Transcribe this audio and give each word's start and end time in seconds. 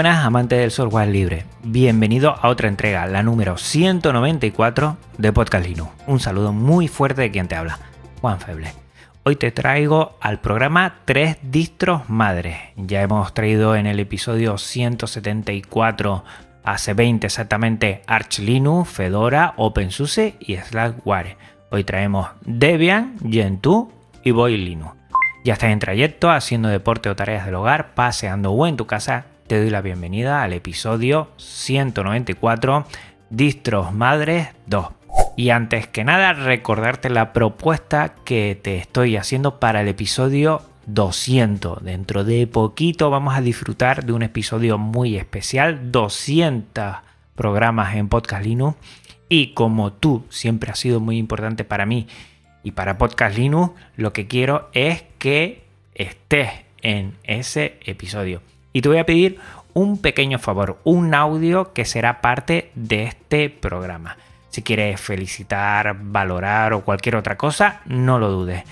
Buenas 0.00 0.24
amantes 0.24 0.58
del 0.58 0.70
software 0.70 1.10
libre, 1.10 1.44
bienvenido 1.62 2.34
a 2.40 2.48
otra 2.48 2.68
entrega, 2.68 3.04
la 3.04 3.22
número 3.22 3.58
194 3.58 4.96
de 5.18 5.30
Podcast 5.30 5.66
Linux. 5.66 5.90
Un 6.06 6.20
saludo 6.20 6.54
muy 6.54 6.88
fuerte 6.88 7.20
de 7.20 7.30
quien 7.30 7.48
te 7.48 7.54
habla, 7.54 7.78
Juan 8.22 8.40
Feble. 8.40 8.72
Hoy 9.24 9.36
te 9.36 9.50
traigo 9.50 10.16
al 10.22 10.40
programa 10.40 11.00
3 11.04 11.36
distros 11.42 12.08
madres. 12.08 12.56
Ya 12.76 13.02
hemos 13.02 13.34
traído 13.34 13.76
en 13.76 13.86
el 13.86 14.00
episodio 14.00 14.56
174 14.56 16.24
hace 16.64 16.94
20 16.94 17.26
exactamente 17.26 18.02
Arch 18.06 18.38
Linux, 18.38 18.88
Fedora, 18.88 19.52
OpenSUSE 19.58 20.36
y 20.40 20.56
Slackware. 20.56 21.36
Hoy 21.70 21.84
traemos 21.84 22.30
Debian, 22.40 23.16
Gentoo 23.30 23.92
y 24.24 24.30
Boy 24.30 24.56
Linux. 24.56 24.94
Ya 25.44 25.52
estás 25.52 25.70
en 25.70 25.78
trayecto, 25.78 26.30
haciendo 26.30 26.70
deporte 26.70 27.10
o 27.10 27.16
tareas 27.16 27.44
del 27.44 27.56
hogar, 27.56 27.92
paseando 27.92 28.52
o 28.52 28.66
en 28.66 28.78
tu 28.78 28.86
casa, 28.86 29.26
te 29.50 29.58
doy 29.58 29.70
la 29.70 29.80
bienvenida 29.80 30.44
al 30.44 30.52
episodio 30.52 31.28
194 31.36 32.86
Distros 33.30 33.92
Madres 33.92 34.50
2. 34.66 34.86
Y 35.36 35.50
antes 35.50 35.88
que 35.88 36.04
nada, 36.04 36.34
recordarte 36.34 37.10
la 37.10 37.32
propuesta 37.32 38.14
que 38.24 38.56
te 38.62 38.76
estoy 38.76 39.16
haciendo 39.16 39.58
para 39.58 39.80
el 39.80 39.88
episodio 39.88 40.62
200. 40.86 41.82
Dentro 41.82 42.22
de 42.22 42.46
poquito 42.46 43.10
vamos 43.10 43.34
a 43.34 43.40
disfrutar 43.40 44.04
de 44.04 44.12
un 44.12 44.22
episodio 44.22 44.78
muy 44.78 45.16
especial, 45.16 45.90
200 45.90 46.98
programas 47.34 47.96
en 47.96 48.08
Podcast 48.08 48.44
Linux. 48.44 48.76
Y 49.28 49.52
como 49.54 49.92
tú 49.92 50.26
siempre 50.28 50.70
has 50.70 50.78
sido 50.78 51.00
muy 51.00 51.18
importante 51.18 51.64
para 51.64 51.86
mí 51.86 52.06
y 52.62 52.70
para 52.70 52.98
Podcast 52.98 53.36
Linux, 53.36 53.72
lo 53.96 54.12
que 54.12 54.28
quiero 54.28 54.70
es 54.74 55.02
que 55.18 55.64
estés 55.96 56.50
en 56.82 57.16
ese 57.24 57.80
episodio. 57.84 58.42
Y 58.72 58.82
te 58.82 58.88
voy 58.88 58.98
a 58.98 59.06
pedir 59.06 59.38
un 59.72 59.98
pequeño 59.98 60.38
favor, 60.38 60.78
un 60.84 61.14
audio 61.14 61.72
que 61.72 61.84
será 61.84 62.20
parte 62.20 62.70
de 62.74 63.04
este 63.04 63.50
programa. 63.50 64.16
Si 64.48 64.62
quieres 64.62 65.00
felicitar, 65.00 65.96
valorar 66.00 66.72
o 66.72 66.84
cualquier 66.84 67.16
otra 67.16 67.36
cosa, 67.36 67.80
no 67.86 68.18
lo 68.18 68.30
dudes. 68.30 68.64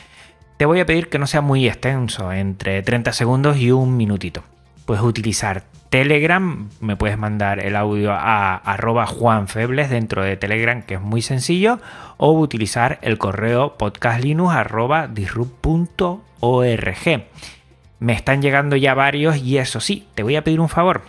Te 0.56 0.66
voy 0.66 0.80
a 0.80 0.86
pedir 0.86 1.08
que 1.08 1.18
no 1.18 1.26
sea 1.26 1.40
muy 1.40 1.68
extenso, 1.68 2.32
entre 2.32 2.82
30 2.82 3.12
segundos 3.12 3.58
y 3.58 3.70
un 3.70 3.96
minutito. 3.96 4.42
Puedes 4.86 5.04
utilizar 5.04 5.62
Telegram, 5.88 6.68
me 6.80 6.96
puedes 6.96 7.16
mandar 7.16 7.60
el 7.60 7.76
audio 7.76 8.12
a 8.12 8.56
arroba 8.56 9.06
juanfebles 9.06 9.88
dentro 9.88 10.22
de 10.22 10.36
Telegram, 10.36 10.82
que 10.82 10.94
es 10.94 11.00
muy 11.00 11.22
sencillo, 11.22 11.78
o 12.16 12.32
utilizar 12.32 12.98
el 13.02 13.16
correo 13.18 13.78
podcastlinux. 13.78 14.52
Me 18.00 18.12
están 18.12 18.42
llegando 18.42 18.76
ya 18.76 18.94
varios 18.94 19.38
y 19.38 19.58
eso 19.58 19.80
sí, 19.80 20.06
te 20.14 20.22
voy 20.22 20.36
a 20.36 20.44
pedir 20.44 20.60
un 20.60 20.68
favor. 20.68 21.02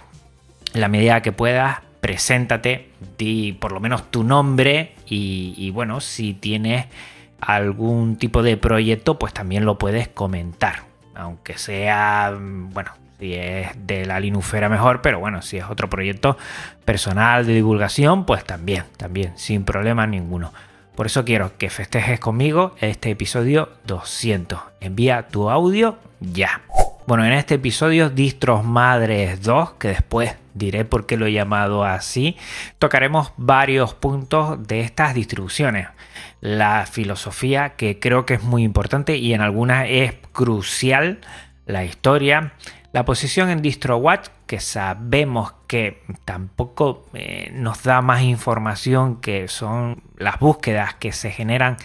En 0.73 0.81
la 0.81 0.87
medida 0.87 1.21
que 1.21 1.31
puedas, 1.31 1.79
preséntate, 2.01 2.89
di 3.17 3.53
por 3.53 3.71
lo 3.71 3.79
menos 3.79 4.09
tu 4.09 4.23
nombre 4.23 4.95
y, 5.05 5.69
bueno, 5.71 6.01
si 6.01 6.33
tienes 6.33 6.87
algún 7.39 8.17
tipo 8.17 8.43
de 8.43 8.57
proyecto, 8.57 9.19
pues 9.19 9.33
también 9.33 9.65
lo 9.65 9.77
puedes 9.77 10.07
comentar. 10.07 10.83
Aunque 11.15 11.57
sea, 11.57 12.35
bueno, 12.39 12.91
si 13.19 13.33
es 13.33 13.69
de 13.85 14.05
la 14.05 14.19
Linufera 14.19 14.69
mejor, 14.69 15.01
pero 15.01 15.19
bueno, 15.19 15.41
si 15.41 15.57
es 15.57 15.65
otro 15.65 15.89
proyecto 15.89 16.37
personal 16.85 17.45
de 17.45 17.53
divulgación, 17.53 18.25
pues 18.25 18.43
también, 18.43 18.85
también, 18.97 19.37
sin 19.37 19.63
problema 19.63 20.07
ninguno. 20.07 20.53
Por 20.95 21.05
eso 21.05 21.23
quiero 21.23 21.57
que 21.57 21.69
festejes 21.69 22.19
conmigo 22.19 22.75
este 22.81 23.09
episodio 23.09 23.69
200. 23.85 24.59
Envía 24.81 25.27
tu 25.27 25.49
audio 25.49 25.97
ya. 26.19 26.61
Bueno, 27.09 27.25
en 27.25 27.33
este 27.33 27.55
episodio 27.55 28.11
Distros 28.11 28.63
Madres 28.63 29.41
2, 29.41 29.71
que 29.79 29.87
después 29.87 30.35
diré 30.53 30.85
por 30.85 31.07
qué 31.07 31.17
lo 31.17 31.25
he 31.25 31.33
llamado 31.33 31.83
así, 31.83 32.37
tocaremos 32.77 33.33
varios 33.35 33.95
puntos 33.95 34.67
de 34.67 34.81
estas 34.81 35.15
distribuciones. 35.15 35.87
La 36.39 36.85
filosofía, 36.85 37.69
que 37.69 37.99
creo 37.99 38.27
que 38.27 38.35
es 38.35 38.43
muy 38.43 38.61
importante 38.61 39.17
y 39.17 39.33
en 39.33 39.41
algunas 39.41 39.87
es 39.89 40.13
crucial, 40.33 41.21
la 41.65 41.83
historia, 41.83 42.53
la 42.91 43.05
posición 43.05 43.49
en 43.49 43.63
DistroWatch, 43.63 44.27
que 44.45 44.59
sabemos 44.59 45.53
que 45.65 46.03
tampoco 46.25 47.07
eh, 47.15 47.49
nos 47.53 47.81
da 47.81 48.03
más 48.03 48.21
información 48.21 49.19
que 49.19 49.47
son 49.47 50.03
las 50.17 50.39
búsquedas 50.39 50.93
que 50.93 51.11
se 51.11 51.31
generan 51.31 51.77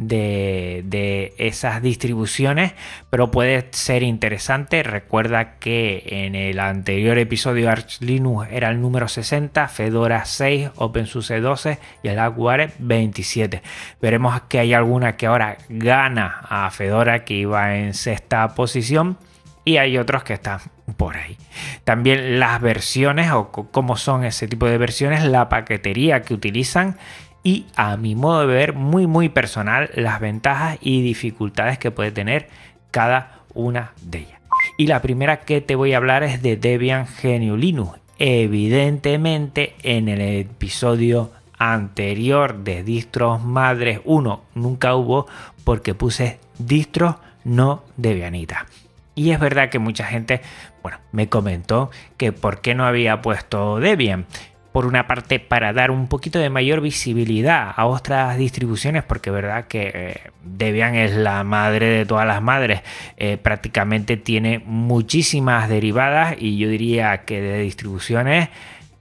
de, 0.00 1.34
esas 1.38 1.82
distribuciones, 1.82 2.72
pero 3.10 3.30
puede 3.30 3.68
ser 3.72 4.02
interesante. 4.02 4.82
Recuerda 4.82 5.58
que 5.58 6.02
en 6.06 6.34
el 6.34 6.58
anterior 6.58 7.18
episodio 7.18 7.70
Arch 7.70 8.00
Linux 8.00 8.48
era 8.50 8.70
el 8.70 8.80
número 8.80 9.08
60, 9.08 9.68
Fedora 9.68 10.24
6, 10.24 10.70
OpenSUSE 10.76 11.40
12 11.40 11.78
y 12.02 12.08
el 12.08 12.18
Aquare 12.18 12.70
27. 12.78 13.62
Veremos 14.00 14.40
que 14.48 14.58
hay 14.58 14.72
alguna 14.72 15.16
que 15.16 15.26
ahora 15.26 15.58
gana 15.68 16.40
a 16.48 16.70
Fedora 16.70 17.24
que 17.24 17.34
iba 17.34 17.76
en 17.76 17.94
sexta 17.94 18.48
posición 18.54 19.18
y 19.64 19.76
hay 19.76 19.98
otros 19.98 20.24
que 20.24 20.34
están 20.34 20.60
por 20.96 21.16
ahí. 21.16 21.36
También 21.84 22.40
las 22.40 22.60
versiones 22.60 23.30
o 23.32 23.50
cómo 23.50 23.96
son 23.96 24.24
ese 24.24 24.48
tipo 24.48 24.66
de 24.66 24.78
versiones, 24.78 25.24
la 25.24 25.48
paquetería 25.48 26.22
que 26.22 26.34
utilizan 26.34 26.96
y 27.42 27.66
a 27.76 27.96
mi 27.96 28.14
modo 28.14 28.40
de 28.40 28.54
ver 28.54 28.72
muy 28.74 29.06
muy 29.06 29.28
personal 29.28 29.90
las 29.94 30.20
ventajas 30.20 30.78
y 30.80 31.02
dificultades 31.02 31.78
que 31.78 31.90
puede 31.90 32.10
tener 32.10 32.48
cada 32.90 33.40
una 33.54 33.92
de 34.02 34.18
ellas. 34.18 34.40
Y 34.76 34.86
la 34.86 35.00
primera 35.02 35.40
que 35.40 35.60
te 35.60 35.74
voy 35.74 35.92
a 35.92 35.96
hablar 35.96 36.22
es 36.22 36.42
de 36.42 36.56
Debian 36.56 37.06
GNU 37.22 37.56
Linux. 37.56 37.98
Evidentemente 38.18 39.74
en 39.82 40.08
el 40.08 40.20
episodio 40.20 41.30
anterior 41.56 42.58
de 42.64 42.82
distros 42.82 43.42
madres 43.42 44.00
1 44.04 44.42
nunca 44.54 44.94
hubo 44.94 45.26
porque 45.64 45.94
puse 45.94 46.38
distros 46.58 47.16
no 47.44 47.84
Debianita. 47.96 48.66
Y 49.14 49.30
es 49.30 49.40
verdad 49.40 49.70
que 49.70 49.78
mucha 49.78 50.04
gente, 50.04 50.40
bueno, 50.82 50.98
me 51.12 51.28
comentó 51.28 51.90
que 52.16 52.32
por 52.32 52.60
qué 52.60 52.74
no 52.74 52.86
había 52.86 53.20
puesto 53.22 53.80
Debian 53.80 54.26
por 54.72 54.86
una 54.86 55.06
parte 55.06 55.40
para 55.40 55.72
dar 55.72 55.90
un 55.90 56.06
poquito 56.06 56.38
de 56.38 56.50
mayor 56.50 56.80
visibilidad 56.80 57.72
a 57.74 57.86
otras 57.86 58.38
distribuciones, 58.38 59.02
porque 59.02 59.30
verdad 59.30 59.66
que 59.66 59.90
eh, 59.92 60.20
Debian 60.44 60.94
es 60.94 61.14
la 61.14 61.42
madre 61.42 61.86
de 61.86 62.06
todas 62.06 62.26
las 62.26 62.40
madres, 62.40 62.82
eh, 63.16 63.36
prácticamente 63.36 64.16
tiene 64.16 64.60
muchísimas 64.64 65.68
derivadas 65.68 66.36
y 66.38 66.56
yo 66.56 66.68
diría 66.68 67.24
que 67.24 67.40
de 67.40 67.60
distribuciones 67.60 68.48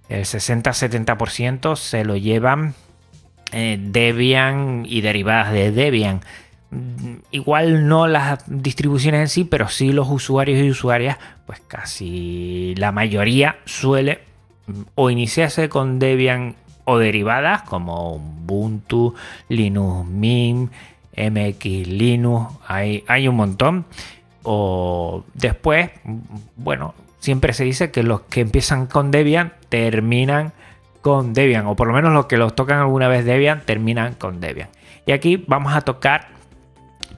el 0.10 0.26
60-70% 0.26 1.76
se 1.76 2.04
lo 2.04 2.18
llevan 2.18 2.74
eh, 3.52 3.78
Debian 3.80 4.86
y 4.88 5.02
derivadas 5.02 5.52
de 5.54 5.72
Debian. 5.72 6.22
Mm, 6.72 7.16
igual 7.32 7.88
no 7.88 8.08
las 8.08 8.44
distribuciones 8.48 9.22
en 9.22 9.28
sí, 9.28 9.44
pero 9.44 9.70
sí 9.70 9.92
los 9.92 10.08
usuarios 10.10 10.60
y 10.64 10.70
usuarias, 10.70 11.18
pues 11.46 11.62
casi 11.68 12.74
la 12.78 12.92
mayoría 12.92 13.58
suele 13.66 14.29
o 14.96 15.10
iniciarse 15.10 15.70
con 15.70 16.00
Debian 16.00 16.56
o 16.86 16.98
derivadas 16.98 17.64
como 17.64 18.16
Ubuntu, 18.16 19.14
Linux 19.48 20.08
Mint, 20.08 20.72
MX 21.16 21.88
Linux, 21.88 22.54
hay, 22.68 23.04
hay 23.08 23.28
un 23.28 23.36
montón. 23.36 23.86
O 24.44 25.24
después, 25.34 25.92
bueno, 26.56 26.96
siempre 27.20 27.54
se 27.54 27.66
dice 27.66 27.92
que 27.92 28.04
los 28.04 28.22
que 28.22 28.42
empiezan 28.42 28.88
con 28.88 29.12
Debian 29.12 29.54
terminan 29.70 30.54
con 31.02 31.34
Debian, 31.34 31.68
o 31.68 31.76
por 31.76 31.88
lo 31.88 31.94
menos 31.94 32.12
los 32.14 32.26
que 32.26 32.38
los 32.38 32.56
tocan 32.56 32.80
alguna 32.80 33.08
vez 33.08 33.24
Debian 33.24 33.62
terminan 33.62 34.16
con 34.16 34.42
Debian. 34.42 34.70
Y 35.06 35.12
aquí 35.12 35.44
vamos 35.48 35.74
a 35.74 35.82
tocar 35.82 36.28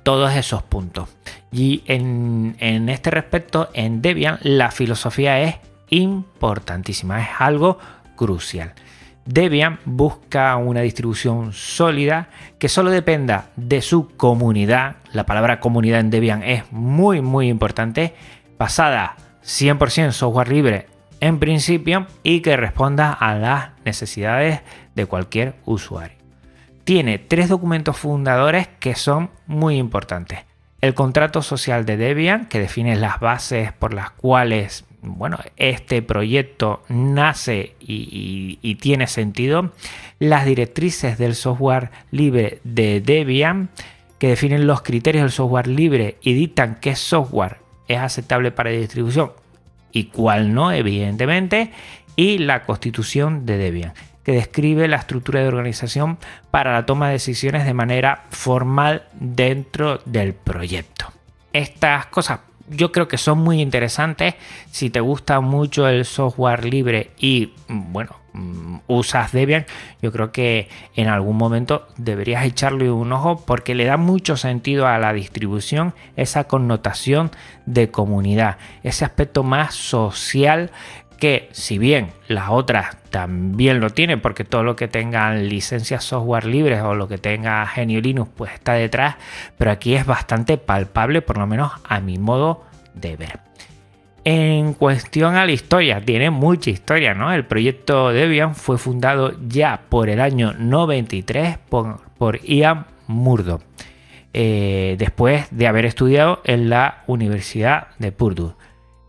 todos 0.03 0.35
esos 0.35 0.63
puntos. 0.63 1.09
Y 1.51 1.83
en, 1.87 2.55
en 2.59 2.89
este 2.89 3.11
respecto, 3.11 3.69
en 3.73 4.01
Debian, 4.01 4.39
la 4.41 4.71
filosofía 4.71 5.41
es 5.41 5.55
importantísima, 5.91 7.21
es 7.21 7.29
algo 7.37 7.77
crucial. 8.15 8.73
Debian 9.25 9.79
busca 9.85 10.55
una 10.55 10.81
distribución 10.81 11.53
sólida 11.53 12.29
que 12.57 12.69
solo 12.69 12.89
dependa 12.89 13.51
de 13.55 13.81
su 13.81 14.09
comunidad. 14.17 14.95
La 15.13 15.27
palabra 15.27 15.59
comunidad 15.59 15.99
en 15.99 16.09
Debian 16.09 16.41
es 16.41 16.71
muy 16.71 17.21
muy 17.21 17.47
importante. 17.47 18.15
Basada 18.57 19.15
100% 19.43 20.11
software 20.11 20.49
libre 20.49 20.87
en 21.19 21.37
principio 21.39 22.07
y 22.23 22.41
que 22.41 22.57
responda 22.57 23.13
a 23.13 23.35
las 23.35 23.69
necesidades 23.85 24.61
de 24.95 25.05
cualquier 25.05 25.55
usuario. 25.65 26.17
Tiene 26.83 27.19
tres 27.19 27.47
documentos 27.47 27.97
fundadores 27.97 28.67
que 28.79 28.95
son 28.95 29.29
muy 29.45 29.77
importantes. 29.77 30.39
El 30.81 30.95
contrato 30.95 31.43
social 31.43 31.85
de 31.85 31.95
Debian, 31.95 32.47
que 32.47 32.59
define 32.59 32.95
las 32.95 33.19
bases 33.19 33.71
por 33.71 33.93
las 33.93 34.09
cuales 34.09 34.85
bueno, 35.01 35.39
este 35.57 36.01
proyecto 36.01 36.83
nace 36.87 37.75
y, 37.79 38.75
tiene 38.75 39.07
sentido. 39.07 39.71
Las 40.19 40.45
directrices 40.45 41.17
del 41.17 41.35
software 41.35 41.89
libre 42.11 42.59
de 42.63 43.01
Debian, 43.01 43.69
que 44.19 44.29
definen 44.29 44.67
los 44.67 44.81
criterios 44.81 45.23
del 45.23 45.31
software 45.31 45.67
libre 45.67 46.17
y 46.21 46.33
dictan 46.33 46.77
qué 46.79 46.95
software 46.95 47.57
es 47.87 47.97
aceptable 47.97 48.51
para 48.51 48.69
distribución 48.69 49.31
y 49.91 50.05
cuál 50.05 50.53
no, 50.53 50.71
evidentemente. 50.71 51.71
Y 52.15 52.37
la 52.37 52.63
constitución 52.63 53.45
de 53.45 53.57
Debian, 53.57 53.93
que 54.23 54.33
describe 54.33 54.87
la 54.87 54.97
estructura 54.97 55.41
de 55.41 55.47
organización 55.47 56.19
para 56.51 56.73
la 56.73 56.85
toma 56.85 57.07
de 57.07 57.13
decisiones 57.13 57.65
de 57.65 57.73
manera 57.73 58.25
formal 58.29 59.07
dentro 59.13 59.99
del 60.05 60.33
proyecto. 60.33 61.11
Estas 61.53 62.05
cosas 62.07 62.39
yo 62.71 62.91
creo 62.91 63.07
que 63.07 63.17
son 63.17 63.39
muy 63.39 63.61
interesantes. 63.61 64.35
Si 64.71 64.89
te 64.89 64.99
gusta 64.99 65.39
mucho 65.41 65.87
el 65.87 66.05
software 66.05 66.65
libre 66.65 67.11
y, 67.19 67.53
bueno, 67.67 68.15
mm, 68.33 68.77
usas 68.87 69.31
Debian, 69.31 69.65
yo 70.01 70.11
creo 70.11 70.31
que 70.31 70.69
en 70.95 71.07
algún 71.07 71.37
momento 71.37 71.87
deberías 71.97 72.45
echarle 72.45 72.89
un 72.89 73.11
ojo 73.11 73.43
porque 73.45 73.75
le 73.75 73.85
da 73.85 73.97
mucho 73.97 74.37
sentido 74.37 74.87
a 74.87 74.97
la 74.99 75.13
distribución 75.13 75.93
esa 76.15 76.45
connotación 76.45 77.31
de 77.65 77.91
comunidad, 77.91 78.57
ese 78.83 79.05
aspecto 79.05 79.43
más 79.43 79.75
social 79.75 80.71
que 81.21 81.49
si 81.51 81.77
bien 81.77 82.09
las 82.27 82.49
otras 82.49 82.97
también 83.11 83.79
lo 83.79 83.91
tienen, 83.91 84.21
porque 84.21 84.43
todo 84.43 84.63
lo 84.63 84.75
que 84.75 84.87
tengan 84.87 85.47
licencias 85.49 86.03
software 86.03 86.47
libres 86.47 86.81
o 86.81 86.95
lo 86.95 87.07
que 87.07 87.19
tenga 87.19 87.63
Genio 87.67 88.01
Linux 88.01 88.31
pues 88.35 88.51
está 88.53 88.73
detrás, 88.73 89.17
pero 89.55 89.69
aquí 89.69 89.93
es 89.93 90.07
bastante 90.07 90.57
palpable, 90.57 91.21
por 91.21 91.37
lo 91.37 91.45
menos 91.45 91.73
a 91.87 91.99
mi 91.99 92.17
modo 92.17 92.63
de 92.95 93.17
ver. 93.17 93.39
En 94.23 94.73
cuestión 94.73 95.35
a 95.35 95.45
la 95.45 95.51
historia, 95.51 96.01
tiene 96.01 96.31
mucha 96.31 96.71
historia, 96.71 97.13
¿no? 97.13 97.31
El 97.31 97.45
proyecto 97.45 98.09
Debian 98.09 98.55
fue 98.55 98.79
fundado 98.79 99.33
ya 99.47 99.81
por 99.89 100.09
el 100.09 100.21
año 100.21 100.53
93 100.53 101.59
por, 101.69 102.41
Ian 102.43 102.87
Murdoch, 103.05 103.61
eh, 104.33 104.95
después 104.97 105.45
de 105.51 105.67
haber 105.67 105.85
estudiado 105.85 106.41
en 106.45 106.71
la 106.71 107.03
Universidad 107.05 107.89
de 107.99 108.11
Purdue. 108.11 108.55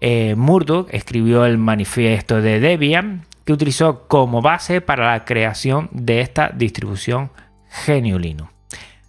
Eh, 0.04 0.34
Murdoch 0.34 0.88
escribió 0.90 1.44
el 1.46 1.58
manifiesto 1.58 2.43
de 2.43 2.58
Debian 2.58 3.25
que 3.44 3.52
utilizó 3.52 4.08
como 4.08 4.43
base 4.43 4.81
para 4.81 5.12
la 5.12 5.25
creación 5.25 5.88
de 5.93 6.20
esta 6.20 6.49
distribución 6.49 7.31
GNU 7.87 8.19
Linux. 8.19 8.50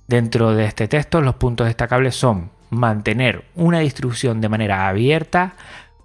Dentro 0.08 0.54
de 0.54 0.66
este 0.66 0.88
texto 0.88 1.20
los 1.20 1.34
puntos 1.34 1.66
destacables 1.66 2.16
son 2.16 2.52
mantener 2.70 3.44
una 3.56 3.80
distribución 3.80 4.40
de 4.40 4.50
manera 4.50 4.88
abierta, 4.88 5.56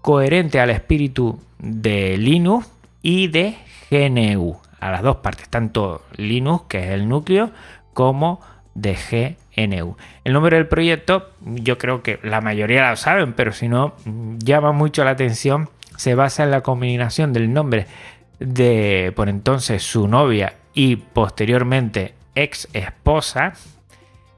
coherente 0.01 0.59
al 0.59 0.71
espíritu 0.71 1.39
de 1.59 2.17
Linux 2.17 2.67
y 3.03 3.27
de 3.29 3.59
GNU, 3.91 4.57
a 4.81 4.91
las 4.91 5.03
dos 5.03 5.17
partes, 5.17 5.51
tanto 5.51 6.01
Linux, 6.17 6.65
que 6.67 6.79
es 6.79 6.91
el 6.93 7.11
núcleo, 7.11 7.51
como 7.93 8.41
de 8.81 8.97
GNU. 9.57 9.97
El 10.25 10.33
nombre 10.33 10.57
del 10.57 10.69
proyecto, 10.69 11.31
yo 11.41 11.79
creo 11.79 12.03
que 12.03 12.19
la 12.23 12.41
mayoría 12.41 12.91
lo 12.91 12.97
saben, 12.97 13.33
pero 13.33 13.53
si 13.53 13.69
no, 13.69 13.95
llama 14.39 14.73
mucho 14.73 15.05
la 15.05 15.11
atención. 15.11 15.69
Se 15.97 16.15
basa 16.15 16.45
en 16.45 16.51
la 16.51 16.61
combinación 16.61 17.33
del 17.33 17.53
nombre 17.53 17.87
de 18.39 19.13
por 19.17 19.29
entonces 19.29 19.83
su 19.83 20.07
novia 20.07 20.55
y 20.75 20.97
posteriormente 20.97 22.15
ex 22.37 22.69
esposa, 22.73 23.55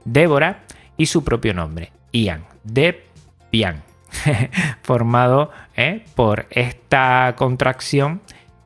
Débora, 0.05 0.61
y 0.97 1.05
su 1.05 1.23
propio 1.23 1.53
nombre, 1.53 1.91
Ian, 2.11 2.45
Debian, 2.63 3.83
formado 4.81 5.51
eh, 5.75 6.03
por 6.15 6.47
esta 6.49 7.35
contracción 7.37 8.21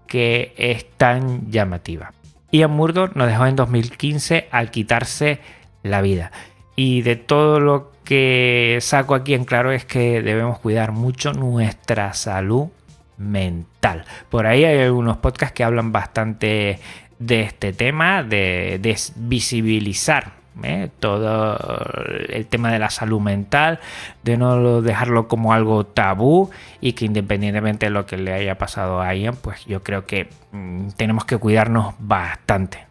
que 0.07 0.53
es 0.57 0.89
tan 0.97 1.51
llamativa. 1.51 2.13
Ian 2.51 2.71
Murdoch 2.71 3.15
nos 3.15 3.27
dejó 3.27 3.45
en 3.47 3.57
2015 3.57 4.47
al 4.51 4.71
quitarse 4.71 5.39
la 5.85 6.01
vida. 6.01 6.31
Y 6.75 7.03
de 7.03 7.15
todo 7.15 7.59
lo 7.59 7.91
que 8.03 8.79
saco 8.81 9.15
aquí 9.15 9.33
en 9.33 9.45
claro 9.45 9.71
es 9.71 9.85
que 9.85 10.21
debemos 10.21 10.59
cuidar 10.59 10.91
mucho 10.91 11.31
nuestra 11.33 12.13
salud 12.13 12.67
mental. 13.17 14.05
Por 14.29 14.45
ahí 14.45 14.65
hay 14.65 14.81
algunos 14.81 15.17
podcasts 15.17 15.53
que 15.53 15.63
hablan 15.63 15.91
bastante 15.91 16.79
de 17.19 17.41
este 17.41 17.71
tema, 17.71 18.23
de, 18.23 18.97
visibilizar 19.15 20.33
¿eh? 20.63 20.89
todo 20.99 21.57
el 22.29 22.45
tema 22.47 22.71
de 22.71 22.79
la 22.79 22.89
salud 22.89 23.21
mental, 23.21 23.79
de 24.23 24.37
no 24.37 24.81
dejarlo 24.81 25.27
como 25.27 25.53
algo 25.53 25.85
tabú 25.85 26.49
y 26.81 26.93
que 26.93 27.05
independientemente 27.05 27.85
de 27.85 27.89
lo 27.91 28.05
que 28.05 28.17
le 28.17 28.33
haya 28.33 28.57
pasado 28.57 29.01
a 29.01 29.13
Ian, 29.15 29.37
pues 29.37 29.65
yo 29.65 29.81
creo 29.81 30.05
que 30.05 30.29
mm, 30.51 30.89
tenemos 30.97 31.25
que 31.25 31.37
cuidarnos 31.37 31.95
bastante. 31.99 32.85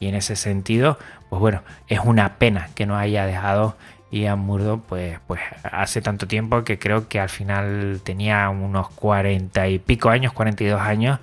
Y 0.00 0.08
en 0.08 0.14
ese 0.14 0.34
sentido, 0.34 0.98
pues 1.30 1.40
bueno, 1.40 1.62
es 1.88 2.00
una 2.04 2.34
pena 2.34 2.68
que 2.74 2.84
no 2.84 2.98
haya 2.98 3.24
dejado 3.24 3.76
Ian 4.10 4.40
Murdo 4.40 4.80
pues, 4.80 5.18
pues 5.26 5.40
hace 5.62 6.02
tanto 6.02 6.26
tiempo 6.26 6.64
que 6.64 6.78
creo 6.78 7.08
que 7.08 7.20
al 7.20 7.28
final 7.28 8.00
tenía 8.02 8.48
unos 8.50 8.90
40 8.90 9.68
y 9.68 9.78
pico 9.78 10.10
años, 10.10 10.32
42 10.32 10.80
años 10.80 11.20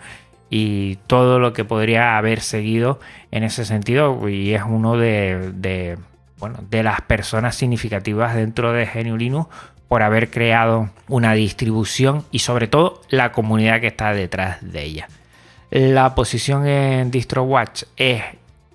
y 0.49 0.95
todo 1.07 1.39
lo 1.39 1.51
que 1.53 1.65
podría 1.65 2.17
haber 2.17 2.39
seguido 2.39 2.99
en 3.31 3.43
ese 3.43 3.65
sentido 3.65 4.29
y 4.29 4.53
es 4.53 4.63
uno 4.65 4.95
de, 4.95 5.97
bueno, 6.39 6.59
de 6.69 6.83
las 6.83 7.01
personas 7.01 7.55
significativas 7.55 8.33
dentro 8.33 8.71
de 8.71 8.85
GNU 8.85 9.17
Linux 9.17 9.49
por 9.89 10.03
haber 10.03 10.31
creado 10.31 10.89
una 11.09 11.33
distribución 11.33 12.25
y 12.31 12.39
sobre 12.39 12.67
todo 12.67 13.01
la 13.09 13.33
comunidad 13.33 13.81
que 13.81 13.87
está 13.87 14.13
detrás 14.13 14.57
de 14.61 14.83
ella. 14.83 15.09
La 15.69 16.15
posición 16.15 16.65
en 16.65 17.11
DistroWatch 17.11 17.83
es 17.97 18.23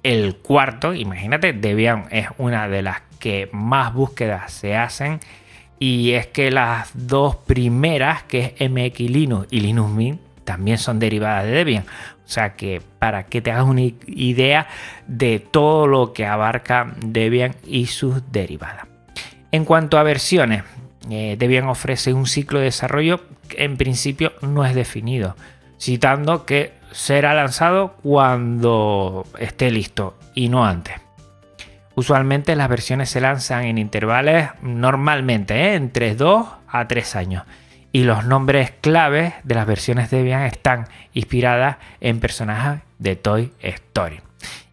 el 0.03 0.37
cuarto, 0.37 0.95
imagínate, 0.95 1.53
Debian 1.53 2.07
es 2.11 2.29
una 2.39 2.69
de 2.69 2.83
las 2.83 3.03
que 3.19 3.49
más 3.53 3.95
búsquedas 3.95 4.53
se 4.53 4.77
hacen. 4.77 5.21
Y 5.79 6.13
es 6.13 6.29
que 6.29 6.51
las 6.51 6.91
dos 6.95 7.37
primeras, 7.37 8.23
que 8.25 8.55
es 8.59 8.71
MX 8.71 9.01
Linux 9.11 9.49
y 9.51 9.61
Linux 9.61 9.91
Mint, 9.91 10.21
también 10.45 10.79
son 10.79 10.99
derivadas 10.99 11.45
de 11.45 11.51
Debian. 11.53 11.85
O 12.25 12.29
sea 12.29 12.55
que 12.55 12.81
para 12.99 13.27
que 13.27 13.41
te 13.41 13.51
hagas 13.51 13.65
una 13.65 13.83
idea 13.83 14.69
de 15.07 15.39
todo 15.39 15.87
lo 15.87 16.13
que 16.13 16.27
abarca 16.27 16.95
Debian 17.01 17.55
y 17.67 17.87
sus 17.87 18.31
derivadas. 18.31 18.87
En 19.51 19.65
cuanto 19.65 19.99
a 19.99 20.03
versiones, 20.03 20.63
eh, 21.11 21.37
Debian 21.39 21.67
ofrece 21.67 22.13
un 22.13 22.27
ciclo 22.27 22.59
de 22.59 22.67
desarrollo 22.67 23.21
que 23.49 23.65
en 23.65 23.77
principio 23.77 24.33
no 24.41 24.65
es 24.65 24.75
definido, 24.75 25.37
citando 25.79 26.47
que 26.47 26.73
será 26.93 27.35
lanzado 27.35 27.95
cuando 28.03 29.27
esté 29.39 29.71
listo 29.71 30.17
y 30.35 30.49
no 30.49 30.65
antes. 30.65 30.95
Usualmente 31.95 32.57
las 32.57 32.69
versiones 32.69 33.11
se 33.11 33.21
lanzan 33.21 33.65
en 33.65 33.79
intervalos 33.79 34.49
normalmente 34.63 35.55
¿eh? 35.55 35.75
entre 35.75 36.15
2 36.15 36.47
a 36.69 36.89
3 36.89 37.17
años 37.17 37.45
y 37.93 38.05
los 38.05 38.25
nombres 38.25 38.73
claves 38.81 39.35
de 39.45 39.55
las 39.55 39.67
versiones 39.67 40.11
Debian 40.11 40.43
están 40.43 40.89
inspiradas 41.13 41.77
en 42.01 42.21
personajes 42.21 42.81
de 42.99 43.17
Toy 43.17 43.53
Story. 43.61 44.21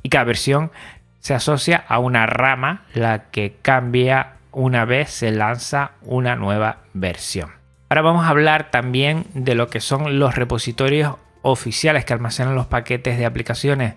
Y 0.02 0.10
cada 0.10 0.24
versión 0.24 0.72
se 1.20 1.34
asocia 1.34 1.84
a 1.88 2.00
una 2.00 2.26
rama 2.26 2.86
la 2.94 3.30
que 3.30 3.58
cambia 3.62 4.36
una 4.52 4.86
vez 4.86 5.10
se 5.10 5.32
lanza 5.32 5.92
una 6.02 6.36
nueva 6.36 6.78
versión. 6.94 7.52
Ahora 7.90 8.02
vamos 8.02 8.26
a 8.26 8.30
hablar 8.30 8.72
también 8.72 9.26
de 9.34 9.56
lo 9.56 9.68
que 9.68 9.82
son 9.82 10.20
los 10.20 10.36
repositorios 10.36 11.18
oficiales 11.42 12.06
que 12.06 12.14
almacenan 12.14 12.56
los 12.56 12.68
paquetes 12.68 13.18
de 13.18 13.26
aplicaciones 13.26 13.96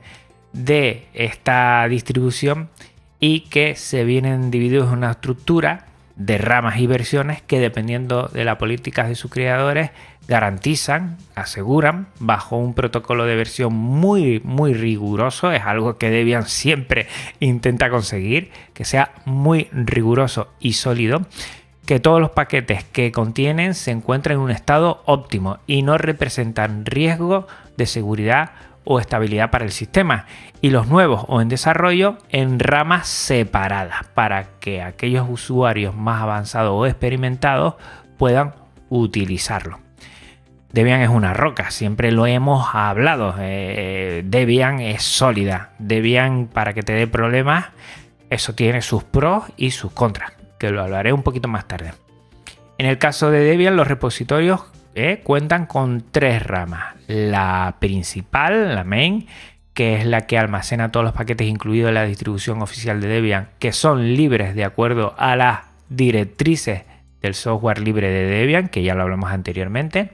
de 0.52 1.06
esta 1.14 1.86
distribución 1.88 2.68
y 3.20 3.40
que 3.40 3.74
se 3.76 4.04
vienen 4.04 4.50
divididos 4.50 4.88
en 4.88 4.98
una 4.98 5.12
estructura 5.12 5.86
de 6.16 6.38
ramas 6.38 6.78
y 6.78 6.86
versiones 6.86 7.42
que 7.42 7.58
dependiendo 7.58 8.28
de 8.28 8.44
las 8.44 8.56
políticas 8.56 9.08
de 9.08 9.14
sus 9.14 9.30
creadores 9.30 9.90
garantizan, 10.28 11.18
aseguran, 11.34 12.06
bajo 12.20 12.56
un 12.56 12.74
protocolo 12.74 13.24
de 13.24 13.34
versión 13.34 13.72
muy, 13.72 14.40
muy 14.44 14.72
riguroso, 14.72 15.50
es 15.52 15.62
algo 15.62 15.98
que 15.98 16.10
Debian 16.10 16.46
siempre 16.46 17.08
intenta 17.40 17.90
conseguir, 17.90 18.50
que 18.72 18.84
sea 18.84 19.12
muy 19.24 19.68
riguroso 19.72 20.52
y 20.60 20.74
sólido, 20.74 21.26
que 21.86 22.00
todos 22.00 22.20
los 22.20 22.30
paquetes 22.30 22.84
que 22.84 23.12
contienen 23.12 23.74
se 23.74 23.90
encuentren 23.90 24.38
en 24.38 24.44
un 24.44 24.50
estado 24.50 25.02
óptimo 25.06 25.58
y 25.66 25.82
no 25.82 25.98
representan 25.98 26.86
riesgo 26.86 27.46
de 27.76 27.86
seguridad 27.86 28.52
o 28.84 28.98
estabilidad 28.98 29.50
para 29.50 29.64
el 29.64 29.72
sistema 29.72 30.26
y 30.60 30.70
los 30.70 30.88
nuevos 30.88 31.24
o 31.28 31.40
en 31.40 31.48
desarrollo 31.48 32.18
en 32.30 32.58
ramas 32.58 33.08
separadas 33.08 34.06
para 34.14 34.58
que 34.60 34.82
aquellos 34.82 35.26
usuarios 35.28 35.94
más 35.94 36.22
avanzados 36.22 36.72
o 36.72 36.86
experimentados 36.86 37.74
puedan 38.18 38.54
utilizarlo. 38.88 39.80
Debian 40.72 41.02
es 41.02 41.10
una 41.10 41.34
roca, 41.34 41.70
siempre 41.70 42.12
lo 42.12 42.26
hemos 42.26 42.74
hablado. 42.74 43.34
Eh, 43.38 44.22
Debian 44.24 44.80
es 44.80 45.02
sólida. 45.02 45.72
Debian, 45.78 46.46
para 46.46 46.72
que 46.72 46.82
te 46.82 46.92
dé 46.92 47.06
problemas, 47.06 47.66
eso 48.30 48.54
tiene 48.54 48.80
sus 48.80 49.04
pros 49.04 49.44
y 49.58 49.72
sus 49.72 49.92
contras, 49.92 50.32
que 50.62 50.70
lo 50.70 50.80
hablaré 50.80 51.12
un 51.12 51.24
poquito 51.24 51.48
más 51.48 51.66
tarde. 51.66 51.92
En 52.78 52.86
el 52.86 52.96
caso 52.96 53.32
de 53.32 53.40
Debian, 53.40 53.74
los 53.74 53.88
repositorios 53.88 54.60
eh, 54.94 55.20
cuentan 55.24 55.66
con 55.66 56.04
tres 56.12 56.40
ramas. 56.40 56.94
La 57.08 57.78
principal, 57.80 58.76
la 58.76 58.84
main, 58.84 59.26
que 59.74 59.96
es 59.96 60.06
la 60.06 60.28
que 60.28 60.38
almacena 60.38 60.92
todos 60.92 61.02
los 61.02 61.14
paquetes 61.14 61.48
incluidos 61.48 61.88
en 61.88 61.94
la 61.94 62.04
distribución 62.04 62.62
oficial 62.62 63.00
de 63.00 63.08
Debian, 63.08 63.48
que 63.58 63.72
son 63.72 64.14
libres 64.14 64.54
de 64.54 64.64
acuerdo 64.64 65.16
a 65.18 65.34
las 65.34 65.62
directrices 65.88 66.82
del 67.20 67.34
software 67.34 67.80
libre 67.80 68.08
de 68.08 68.26
Debian, 68.26 68.68
que 68.68 68.84
ya 68.84 68.94
lo 68.94 69.02
hablamos 69.02 69.32
anteriormente 69.32 70.12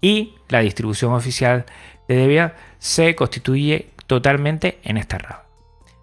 y 0.00 0.36
la 0.48 0.60
distribución 0.60 1.12
oficial 1.12 1.66
de 2.08 2.16
Debian 2.16 2.54
se 2.78 3.14
constituye 3.14 3.90
totalmente 4.06 4.78
en 4.84 4.96
esta 4.96 5.18
rama. 5.18 5.42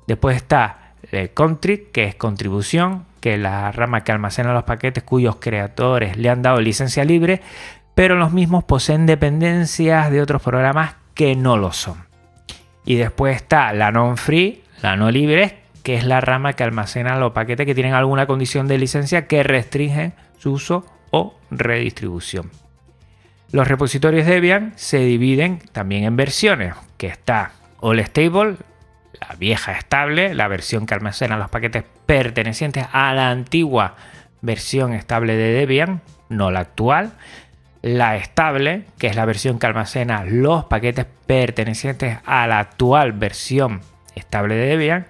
Después 0.06 0.36
está 0.36 0.94
el 1.12 1.34
country, 1.34 1.88
que 1.92 2.04
es 2.04 2.14
contribución, 2.14 3.09
que 3.20 3.38
la 3.38 3.72
rama 3.72 4.04
que 4.04 4.12
almacena 4.12 4.54
los 4.54 4.64
paquetes 4.64 5.04
cuyos 5.04 5.38
creadores 5.40 6.18
le 6.18 6.30
han 6.30 6.42
dado 6.42 6.62
licencia 6.62 7.04
libre, 7.04 7.42
pero 7.96 8.16
los 8.16 8.32
mismos 8.32 8.64
poseen 8.64 9.06
dependencias 9.06 10.12
de 10.12 10.22
otros 10.22 10.42
programas 10.42 10.96
que 11.14 11.36
no 11.36 11.58
lo 11.58 11.72
son. 11.74 11.98
Y 12.86 12.96
después 12.96 13.36
está 13.36 13.74
la 13.74 13.92
non-free, 13.92 14.64
la 14.82 14.96
no 14.96 15.12
libre, 15.12 15.60
que 15.84 15.96
es 15.96 16.06
la 16.06 16.22
rama 16.22 16.54
que 16.54 16.64
almacena 16.64 17.18
los 17.18 17.34
paquetes 17.34 17.66
que 17.66 17.76
tienen 17.76 17.94
alguna 17.94 18.26
condición 18.26 18.68
de 18.68 18.78
licencia 18.78 19.28
que 19.28 19.44
restringe 19.44 20.14
su 20.38 20.54
uso 20.54 20.86
o 21.12 21.36
redistribución. 21.52 22.50
Los 23.52 23.68
repositorios 23.68 24.28
Debian 24.28 24.74
se 24.76 25.00
dividen 25.00 25.60
también 25.72 26.04
en 26.04 26.16
versiones, 26.16 26.76
que 26.98 27.08
está 27.08 27.52
All 27.80 28.00
Stable, 28.00 28.58
la 29.14 29.36
vieja 29.38 29.74
estable, 29.74 30.34
la 30.34 30.48
versión 30.48 30.86
que 30.86 30.94
almacena 30.94 31.38
los 31.38 31.50
paquetes 31.50 31.84
pertenecientes 32.06 32.86
a 32.92 33.14
la 33.14 33.30
antigua 33.30 33.96
versión 34.42 34.94
estable 34.94 35.36
de 35.36 35.54
Debian, 35.54 36.02
no 36.30 36.52
la 36.52 36.62
actual. 36.62 37.14
La 37.82 38.18
estable, 38.18 38.84
que 38.98 39.08
es 39.08 39.16
la 39.16 39.26
versión 39.26 39.58
que 39.58 39.66
almacena 39.66 40.26
los 40.26 40.66
paquetes 40.66 41.06
pertenecientes 41.26 42.18
a 42.26 42.46
la 42.46 42.60
actual 42.60 43.14
versión 43.14 43.82
estable 44.16 44.56
de 44.56 44.68
Debian. 44.68 45.08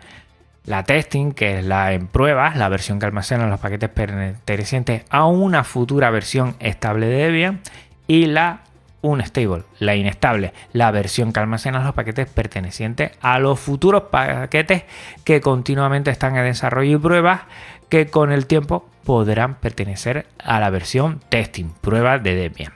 La 0.66 0.84
testing, 0.84 1.32
que 1.32 1.60
es 1.60 1.66
la 1.66 1.94
en 1.94 2.08
pruebas, 2.08 2.56
la 2.56 2.70
versión 2.70 3.00
que 3.00 3.08
almacena 3.08 3.48
los 3.48 3.60
paquetes 3.60 3.90
pertenecientes 3.90 5.04
a 5.10 5.26
una 5.26 5.64
futura 5.64 6.12
versión 6.12 6.56
estable 6.60 7.08
de 7.08 7.24
Debian 7.24 7.62
y 8.06 8.28
la 8.28 8.62
unstable, 9.02 9.64
la 9.80 9.96
inestable, 9.96 10.54
la 10.74 10.92
versión 10.92 11.32
que 11.32 11.40
almacena 11.40 11.84
los 11.84 11.94
paquetes 11.94 12.28
pertenecientes 12.28 13.12
a 13.22 13.40
los 13.40 13.60
futuros 13.60 14.04
paquetes 14.04 14.84
que 15.24 15.42
continuamente 15.42 16.12
están 16.12 16.36
en 16.36 16.46
desarrollo 16.46 16.98
y 16.98 17.02
pruebas 17.02 17.42
que 17.90 18.08
con 18.08 18.32
el 18.32 18.46
tiempo 18.46 18.88
podrán 19.04 19.56
pertenecer 19.56 20.28
a 20.44 20.60
la 20.60 20.70
versión 20.70 21.22
testing, 21.30 21.70
prueba 21.82 22.20
de 22.20 22.36
Debian. 22.36 22.74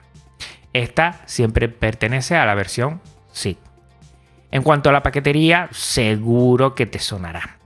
Esta 0.74 1.22
siempre 1.26 1.70
pertenece 1.70 2.36
a 2.36 2.46
la 2.46 2.56
versión 2.56 3.02
SIG. 3.32 3.58
En 4.50 4.64
cuanto 4.64 4.90
a 4.90 4.94
la 4.94 5.04
paquetería, 5.04 5.70
seguro 5.72 6.74
que 6.74 6.86
te 6.86 7.00
sonará. 7.00 7.58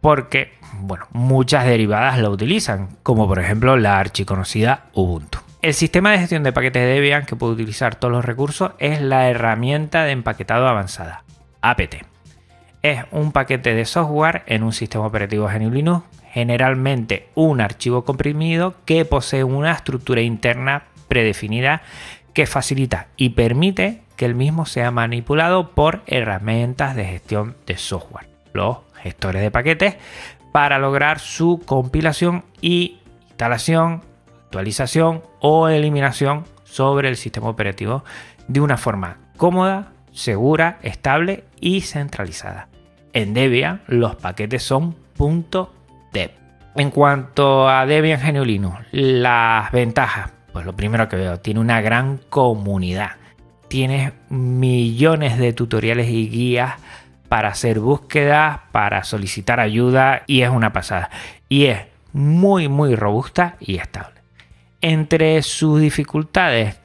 Porque, 0.00 0.52
bueno, 0.80 1.06
muchas 1.12 1.64
derivadas 1.64 2.18
la 2.18 2.30
utilizan, 2.30 2.96
como 3.02 3.26
por 3.26 3.38
ejemplo 3.38 3.76
la 3.76 3.98
archiconocida 3.98 4.86
Ubuntu. 4.94 5.47
El 5.60 5.74
sistema 5.74 6.12
de 6.12 6.18
gestión 6.18 6.44
de 6.44 6.52
paquetes 6.52 6.82
de 6.82 6.88
Debian 6.88 7.26
que 7.26 7.34
puede 7.34 7.54
utilizar 7.54 7.96
todos 7.96 8.12
los 8.12 8.24
recursos 8.24 8.72
es 8.78 9.00
la 9.02 9.28
herramienta 9.28 10.04
de 10.04 10.12
empaquetado 10.12 10.68
avanzada, 10.68 11.24
APT. 11.62 11.96
Es 12.82 13.04
un 13.10 13.32
paquete 13.32 13.74
de 13.74 13.84
software 13.84 14.44
en 14.46 14.62
un 14.62 14.72
sistema 14.72 15.06
operativo 15.06 15.48
GNU 15.48 15.70
Linux, 15.72 16.06
generalmente 16.30 17.28
un 17.34 17.60
archivo 17.60 18.04
comprimido 18.04 18.76
que 18.84 19.04
posee 19.04 19.42
una 19.42 19.72
estructura 19.72 20.20
interna 20.20 20.84
predefinida 21.08 21.82
que 22.34 22.46
facilita 22.46 23.08
y 23.16 23.30
permite 23.30 24.02
que 24.14 24.26
el 24.26 24.36
mismo 24.36 24.64
sea 24.64 24.92
manipulado 24.92 25.72
por 25.72 26.02
herramientas 26.06 26.94
de 26.94 27.04
gestión 27.04 27.56
de 27.66 27.78
software, 27.78 28.28
los 28.52 28.78
gestores 29.02 29.42
de 29.42 29.50
paquetes, 29.50 29.96
para 30.52 30.78
lograr 30.78 31.18
su 31.18 31.60
compilación 31.66 32.44
y 32.60 33.00
instalación, 33.30 34.02
actualización 34.48 35.22
o 35.40 35.68
eliminación 35.68 36.44
sobre 36.64 37.10
el 37.10 37.16
sistema 37.16 37.50
operativo 37.50 38.02
de 38.48 38.60
una 38.60 38.78
forma 38.78 39.18
cómoda, 39.36 39.92
segura, 40.10 40.78
estable 40.82 41.44
y 41.60 41.82
centralizada. 41.82 42.68
En 43.12 43.34
Debian 43.34 43.82
los 43.86 44.16
paquetes 44.16 44.62
son 44.62 44.96
.deb. 46.12 46.30
En 46.76 46.90
cuanto 46.90 47.68
a 47.68 47.84
Debian 47.84 48.20
GNU 48.20 48.44
Linux, 48.44 48.78
las 48.90 49.70
ventajas, 49.70 50.32
pues 50.52 50.64
lo 50.64 50.74
primero 50.74 51.08
que 51.08 51.16
veo, 51.16 51.40
tiene 51.40 51.60
una 51.60 51.82
gran 51.82 52.18
comunidad. 52.30 53.12
Tienes 53.68 54.12
millones 54.30 55.36
de 55.36 55.52
tutoriales 55.52 56.08
y 56.08 56.30
guías 56.30 56.76
para 57.28 57.48
hacer 57.48 57.80
búsquedas, 57.80 58.60
para 58.72 59.04
solicitar 59.04 59.60
ayuda 59.60 60.22
y 60.26 60.40
es 60.40 60.48
una 60.48 60.72
pasada. 60.72 61.10
Y 61.50 61.66
es 61.66 61.80
muy 62.14 62.68
muy 62.68 62.94
robusta 62.96 63.56
y 63.60 63.76
estable. 63.76 64.17
Entre 64.80 65.42
sus 65.42 65.80
dificultades, 65.80 66.76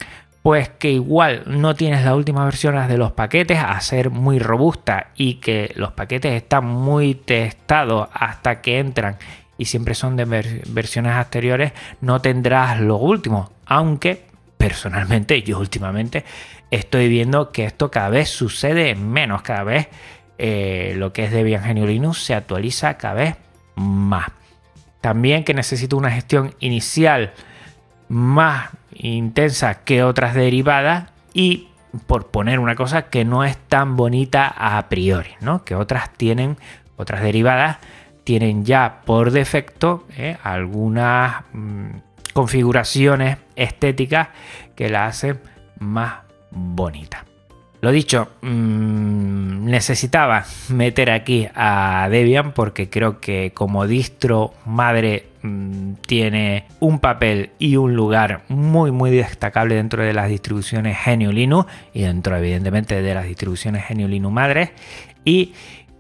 pues 0.41 0.69
que 0.69 0.91
igual 0.91 1.43
no 1.45 1.73
tienes 1.73 2.03
las 2.03 2.13
últimas 2.13 2.45
versiones 2.45 2.87
de 2.89 2.97
los 2.97 3.13
paquetes 3.13 3.59
a 3.59 3.79
ser 3.79 4.09
muy 4.09 4.39
robusta 4.39 5.11
y 5.15 5.35
que 5.35 5.71
los 5.75 5.93
paquetes 5.93 6.33
están 6.33 6.65
muy 6.65 7.15
testados 7.15 8.09
hasta 8.13 8.61
que 8.61 8.79
entran 8.79 9.17
y 9.57 9.65
siempre 9.65 9.95
son 9.95 10.17
de 10.17 10.25
versiones 10.67 11.13
anteriores, 11.13 11.71
no 12.01 12.21
tendrás 12.21 12.79
lo 12.81 12.97
último. 12.97 13.51
Aunque 13.65 14.25
personalmente 14.57 15.41
yo 15.43 15.59
últimamente 15.59 16.25
estoy 16.71 17.07
viendo 17.07 17.51
que 17.51 17.65
esto 17.65 17.91
cada 17.91 18.09
vez 18.09 18.29
sucede 18.29 18.95
menos, 18.95 19.41
cada 19.43 19.63
vez 19.63 19.87
eh, 20.37 20.93
lo 20.97 21.13
que 21.13 21.25
es 21.25 21.31
Debian 21.31 21.63
GNU 21.63 21.85
Linux 21.85 22.23
se 22.23 22.33
actualiza 22.33 22.97
cada 22.97 23.13
vez 23.13 23.35
más. 23.75 24.29
También 24.99 25.43
que 25.43 25.53
necesito 25.53 25.95
una 25.95 26.11
gestión 26.11 26.55
inicial 26.59 27.33
más 28.13 28.69
intensa 28.95 29.83
que 29.83 30.03
otras 30.03 30.35
derivadas 30.35 31.09
y 31.33 31.69
por 32.07 32.27
poner 32.27 32.59
una 32.59 32.75
cosa 32.75 33.09
que 33.09 33.25
no 33.25 33.43
es 33.43 33.57
tan 33.57 33.95
bonita 33.95 34.47
a 34.47 34.87
priori, 34.87 35.31
¿no? 35.41 35.63
Que 35.63 35.75
otras 35.75 36.11
tienen, 36.13 36.57
otras 36.95 37.21
derivadas 37.21 37.77
tienen 38.23 38.65
ya 38.65 39.01
por 39.05 39.31
defecto 39.31 40.05
eh, 40.15 40.37
algunas 40.43 41.43
mm, 41.53 41.87
configuraciones 42.33 43.37
estéticas 43.55 44.29
que 44.75 44.89
la 44.89 45.07
hacen 45.07 45.39
más 45.79 46.19
bonita. 46.51 47.25
Lo 47.83 47.91
dicho, 47.91 48.29
mm, 48.41 49.65
necesitaba 49.65 50.45
meter 50.69 51.11
aquí 51.11 51.49
a 51.53 52.07
Debian 52.09 52.53
porque 52.53 52.89
creo 52.89 53.19
que 53.19 53.51
como 53.53 53.85
distro 53.87 54.53
madre 54.65 55.27
mm, 55.41 55.95
tiene 56.07 56.65
un 56.79 56.99
papel 56.99 57.49
y 57.59 57.75
un 57.75 57.93
lugar 57.93 58.45
muy 58.47 58.91
muy 58.91 59.11
destacable 59.11 59.75
dentro 59.75 60.01
de 60.01 60.13
las 60.13 60.29
distribuciones 60.29 60.97
GNU 61.05 61.33
Linux 61.33 61.69
y 61.93 62.03
dentro 62.03 62.37
evidentemente 62.37 63.01
de 63.01 63.13
las 63.13 63.25
distribuciones 63.25 63.83
GNU 63.89 64.07
Linux 64.07 64.33
madres 64.33 64.69
y 65.25 65.51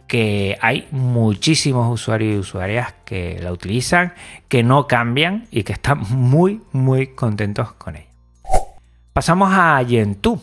que 0.07 0.57
hay 0.61 0.87
muchísimos 0.91 1.93
usuarios 1.93 2.33
y 2.33 2.37
usuarias 2.37 2.95
que 3.03 3.39
la 3.43 3.51
utilizan, 3.51 4.13
que 4.47 4.63
no 4.63 4.87
cambian 4.87 5.47
y 5.51 5.63
que 5.63 5.73
están 5.73 5.99
muy 6.09 6.61
muy 6.71 7.07
contentos 7.07 7.73
con 7.73 7.97
ella. 7.97 8.07
Pasamos 9.11 9.49
a 9.51 9.83
Gentoo 9.85 10.39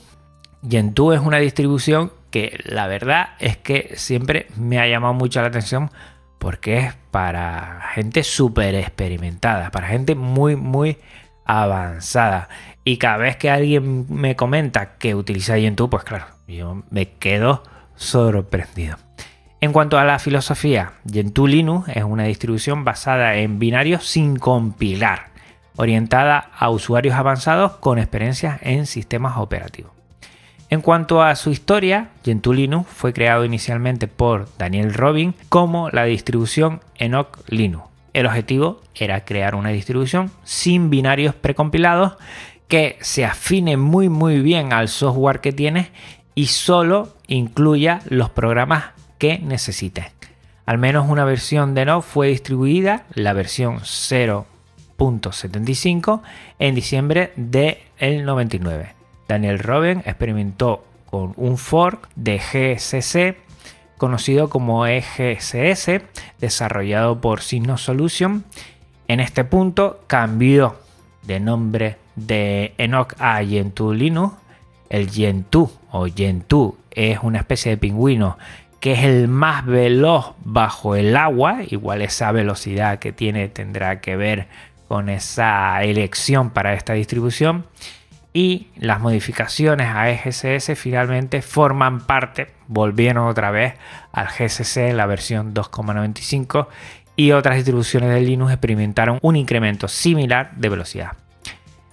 Gentoo 0.68 1.12
es 1.12 1.20
una 1.20 1.38
distribución 1.38 2.12
que 2.30 2.58
la 2.64 2.86
verdad 2.86 3.30
es 3.38 3.56
que 3.56 3.92
siempre 3.96 4.46
me 4.56 4.78
ha 4.78 4.86
llamado 4.86 5.14
mucho 5.14 5.40
la 5.40 5.48
atención 5.48 5.90
porque 6.38 6.78
es 6.78 6.94
para 7.10 7.82
gente 7.94 8.22
súper 8.22 8.74
experimentada, 8.74 9.70
para 9.70 9.88
gente 9.88 10.14
muy, 10.14 10.56
muy 10.56 10.98
avanzada. 11.44 12.48
Y 12.84 12.96
cada 12.96 13.18
vez 13.18 13.36
que 13.36 13.50
alguien 13.50 14.06
me 14.08 14.36
comenta 14.36 14.96
que 14.96 15.14
utiliza 15.14 15.58
Gentoo, 15.58 15.90
pues 15.90 16.04
claro, 16.04 16.26
yo 16.48 16.82
me 16.90 17.12
quedo 17.12 17.62
sorprendido. 17.94 18.96
En 19.60 19.72
cuanto 19.72 19.98
a 19.98 20.04
la 20.04 20.18
filosofía, 20.18 20.92
Gentoo 21.10 21.46
Linux 21.46 21.88
es 21.88 22.04
una 22.04 22.24
distribución 22.24 22.84
basada 22.84 23.36
en 23.36 23.58
binarios 23.58 24.06
sin 24.06 24.36
compilar, 24.36 25.26
orientada 25.76 26.50
a 26.56 26.70
usuarios 26.70 27.14
avanzados 27.14 27.72
con 27.72 27.98
experiencias 27.98 28.58
en 28.62 28.86
sistemas 28.86 29.36
operativos. 29.36 29.99
En 30.70 30.80
cuanto 30.82 31.20
a 31.20 31.34
su 31.34 31.50
historia, 31.50 32.10
Gentoo 32.24 32.52
Linux 32.52 32.88
fue 32.88 33.12
creado 33.12 33.44
inicialmente 33.44 34.06
por 34.06 34.46
Daniel 34.56 34.94
Robin 34.94 35.34
como 35.48 35.90
la 35.90 36.04
distribución 36.04 36.80
Enoch 36.96 37.38
Linux. 37.48 37.86
El 38.12 38.26
objetivo 38.26 38.80
era 38.94 39.24
crear 39.24 39.56
una 39.56 39.70
distribución 39.70 40.30
sin 40.44 40.88
binarios 40.88 41.34
precompilados 41.34 42.12
que 42.68 42.98
se 43.00 43.24
afine 43.24 43.76
muy 43.76 44.08
muy 44.08 44.42
bien 44.42 44.72
al 44.72 44.86
software 44.86 45.40
que 45.40 45.52
tienes 45.52 45.88
y 46.36 46.46
solo 46.46 47.16
incluya 47.26 47.98
los 48.08 48.30
programas 48.30 48.84
que 49.18 49.40
necesites. 49.40 50.12
Al 50.66 50.78
menos 50.78 51.08
una 51.08 51.24
versión 51.24 51.74
de 51.74 51.82
Enoch 51.82 52.04
fue 52.04 52.28
distribuida, 52.28 53.06
la 53.14 53.32
versión 53.32 53.80
0.75, 53.80 56.22
en 56.60 56.76
diciembre 56.76 57.32
del 57.34 58.24
99. 58.24 58.99
Daniel 59.30 59.60
Robin 59.60 60.02
experimentó 60.06 60.84
con 61.06 61.34
un 61.36 61.56
fork 61.56 62.08
de 62.16 62.38
GCC 62.38 63.36
conocido 63.96 64.50
como 64.50 64.86
EGCS, 64.86 66.02
desarrollado 66.40 67.20
por 67.20 67.40
Signos 67.40 67.82
Solution. 67.82 68.44
En 69.06 69.20
este 69.20 69.44
punto 69.44 70.02
cambió 70.08 70.80
de 71.22 71.38
nombre 71.38 71.96
de 72.16 72.74
Enoch 72.76 73.14
a 73.20 73.44
Gentoo 73.44 73.92
Linux. 73.92 74.34
El 74.88 75.08
Gentoo 75.08 75.70
o 75.92 76.06
Gentoo 76.06 76.76
es 76.90 77.20
una 77.22 77.38
especie 77.38 77.70
de 77.70 77.76
pingüino 77.76 78.36
que 78.80 78.92
es 78.94 79.04
el 79.04 79.28
más 79.28 79.64
veloz 79.64 80.32
bajo 80.42 80.96
el 80.96 81.16
agua. 81.16 81.58
Igual 81.68 82.02
esa 82.02 82.32
velocidad 82.32 82.98
que 82.98 83.12
tiene 83.12 83.46
tendrá 83.48 84.00
que 84.00 84.16
ver 84.16 84.48
con 84.88 85.08
esa 85.08 85.84
elección 85.84 86.50
para 86.50 86.74
esta 86.74 86.94
distribución 86.94 87.64
y 88.32 88.68
las 88.76 89.00
modificaciones 89.00 89.88
a 89.88 90.10
EGCS 90.10 90.78
finalmente 90.78 91.42
forman 91.42 92.00
parte, 92.00 92.48
volvieron 92.68 93.26
otra 93.26 93.50
vez 93.50 93.74
al 94.12 94.28
GCC 94.28 94.90
en 94.90 94.96
la 94.96 95.06
versión 95.06 95.52
2,95 95.52 96.68
y 97.16 97.32
otras 97.32 97.56
distribuciones 97.56 98.10
de 98.10 98.20
Linux 98.20 98.52
experimentaron 98.52 99.18
un 99.22 99.36
incremento 99.36 99.88
similar 99.88 100.52
de 100.56 100.68
velocidad. 100.68 101.12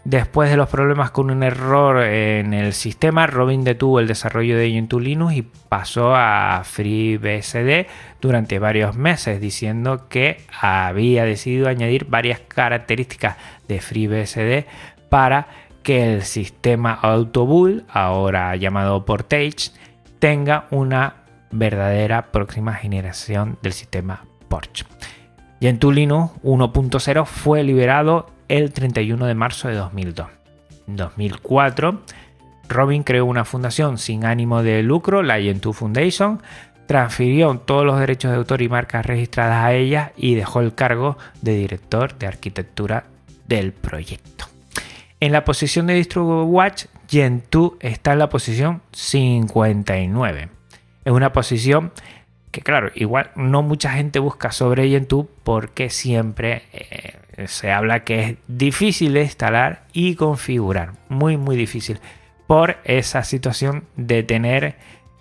Después 0.05 0.49
de 0.49 0.55
los 0.55 0.69
problemas 0.69 1.11
con 1.11 1.29
un 1.29 1.43
error 1.43 2.01
en 2.01 2.53
el 2.53 2.71
sistema, 2.71 3.27
Robin 3.27 3.65
detuvo 3.65 3.99
el 3.99 4.07
desarrollo 4.07 4.57
de 4.57 4.71
Gentoo 4.71 5.01
Linux 5.01 5.33
y 5.33 5.41
pasó 5.41 6.15
a 6.15 6.61
FreeBSD 6.63 7.87
durante 8.21 8.57
varios 8.57 8.95
meses, 8.95 9.41
diciendo 9.41 10.07
que 10.07 10.45
había 10.61 11.25
decidido 11.25 11.67
añadir 11.67 12.05
varias 12.05 12.39
características 12.39 13.35
de 13.67 13.81
FreeBSD 13.81 14.65
para 15.09 15.47
que 15.87 16.15
el 16.15 16.23
sistema 16.23 16.91
Autobull, 16.91 17.85
ahora 17.87 18.53
llamado 18.57 19.05
Portage, 19.05 19.71
tenga 20.19 20.67
una 20.69 21.23
verdadera 21.49 22.33
próxima 22.33 22.73
generación 22.73 23.57
del 23.61 23.71
sistema 23.71 24.25
Porsche. 24.49 24.83
Gentoo 25.61 25.93
Linux 25.93 26.33
1.0 26.43 27.25
fue 27.25 27.63
liberado 27.63 28.29
el 28.49 28.73
31 28.73 29.27
de 29.27 29.33
marzo 29.33 29.69
de 29.69 29.75
2002. 29.75 30.27
En 30.89 30.97
2004, 30.97 32.01
Robin 32.67 33.03
creó 33.03 33.23
una 33.23 33.45
fundación 33.45 33.97
sin 33.97 34.25
ánimo 34.25 34.63
de 34.63 34.83
lucro, 34.83 35.23
la 35.23 35.39
Gentoo 35.39 35.71
Foundation, 35.71 36.41
transfirió 36.85 37.59
todos 37.59 37.85
los 37.85 37.97
derechos 37.97 38.31
de 38.31 38.37
autor 38.39 38.61
y 38.61 38.67
marcas 38.67 39.05
registradas 39.05 39.63
a 39.63 39.71
ella 39.71 40.11
y 40.17 40.35
dejó 40.35 40.59
el 40.59 40.75
cargo 40.75 41.17
de 41.41 41.55
director 41.55 42.17
de 42.17 42.27
arquitectura 42.27 43.05
del 43.47 43.71
proyecto. 43.71 44.56
En 45.19 45.31
la 45.31 45.43
posición 45.45 45.87
de 45.87 45.95
DistroWatch, 45.95 46.85
Gentoo 47.09 47.77
está 47.79 48.13
en 48.13 48.19
la 48.19 48.29
posición 48.29 48.81
59. 48.91 50.49
Es 51.05 51.11
una 51.11 51.33
posición 51.33 51.91
que, 52.51 52.61
claro, 52.61 52.91
igual 52.93 53.31
no 53.35 53.63
mucha 53.63 53.93
gente 53.93 54.19
busca 54.19 54.51
sobre 54.51 54.89
Gentoo 54.89 55.27
porque 55.43 55.89
siempre 55.89 56.63
eh, 56.71 57.47
se 57.47 57.71
habla 57.71 58.03
que 58.03 58.19
es 58.19 58.37
difícil 58.47 59.13
de 59.13 59.23
instalar 59.23 59.85
y 59.91 60.13
configurar. 60.13 60.93
Muy, 61.09 61.35
muy 61.35 61.55
difícil. 61.55 61.99
Por 62.45 62.77
esa 62.83 63.23
situación 63.23 63.85
de 63.95 64.21
tener 64.21 64.75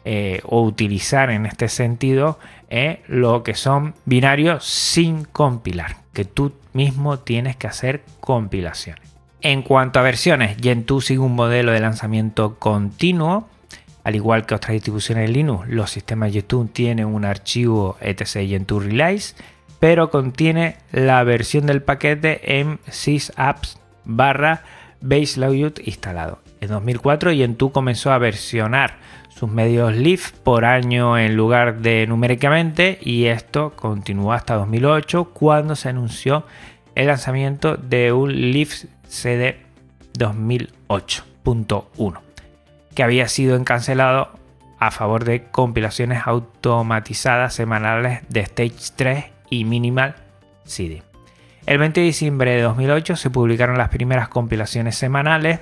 eh, 0.04 0.40
o 0.44 0.60
utilizar 0.60 1.30
en 1.30 1.46
este 1.46 1.70
sentido 1.70 2.38
eh, 2.68 3.02
lo 3.06 3.42
que 3.42 3.54
son 3.54 3.94
binarios 4.04 4.66
sin 4.66 5.24
compilar. 5.24 5.96
Que 6.12 6.26
tú 6.26 6.52
mismo 6.74 7.18
tienes 7.18 7.56
que 7.56 7.66
hacer 7.66 8.02
compilaciones. 8.20 9.15
En 9.42 9.62
cuanto 9.62 9.98
a 10.00 10.02
versiones, 10.02 10.56
Gentoo 10.60 11.00
sigue 11.00 11.20
un 11.20 11.34
modelo 11.34 11.72
de 11.72 11.80
lanzamiento 11.80 12.58
continuo. 12.58 13.48
Al 14.02 14.14
igual 14.14 14.46
que 14.46 14.54
otras 14.54 14.72
distribuciones 14.72 15.26
de 15.26 15.32
Linux, 15.32 15.68
los 15.68 15.90
sistemas 15.90 16.32
Gentoo 16.32 16.66
tienen 16.72 17.06
un 17.06 17.24
archivo 17.24 17.96
etc 18.00 18.48
Gentoo 18.48 18.80
Release, 18.80 19.34
pero 19.78 20.10
contiene 20.10 20.76
la 20.92 21.22
versión 21.24 21.66
del 21.66 21.82
paquete 21.82 22.60
en 22.60 22.78
sysapps 22.88 23.78
barra 24.04 24.62
base 25.00 25.38
layout 25.38 25.80
instalado. 25.86 26.40
En 26.60 26.68
2004 26.68 27.32
Gentoo 27.32 27.72
comenzó 27.72 28.12
a 28.12 28.18
versionar 28.18 28.96
sus 29.28 29.50
medios 29.50 29.94
Leaf 29.94 30.32
por 30.32 30.64
año 30.64 31.18
en 31.18 31.36
lugar 31.36 31.80
de 31.80 32.06
numéricamente 32.06 32.98
y 33.02 33.26
esto 33.26 33.74
continuó 33.76 34.32
hasta 34.32 34.54
2008 34.54 35.30
cuando 35.34 35.76
se 35.76 35.90
anunció 35.90 36.46
el 36.94 37.08
lanzamiento 37.08 37.76
de 37.76 38.12
un 38.12 38.52
Leaf 38.52 38.84
CD 39.08 39.56
2008.1, 40.18 42.20
que 42.94 43.02
había 43.02 43.28
sido 43.28 43.56
encancelado 43.56 44.30
a 44.78 44.90
favor 44.90 45.24
de 45.24 45.44
compilaciones 45.44 46.22
automatizadas 46.24 47.54
semanales 47.54 48.20
de 48.28 48.40
Stage 48.40 48.92
3 48.96 49.24
y 49.50 49.64
Minimal 49.64 50.16
CD. 50.64 51.02
El 51.66 51.78
20 51.78 52.00
de 52.00 52.06
diciembre 52.06 52.50
de 52.52 52.62
2008 52.62 53.16
se 53.16 53.30
publicaron 53.30 53.78
las 53.78 53.88
primeras 53.88 54.28
compilaciones 54.28 54.96
semanales 54.96 55.60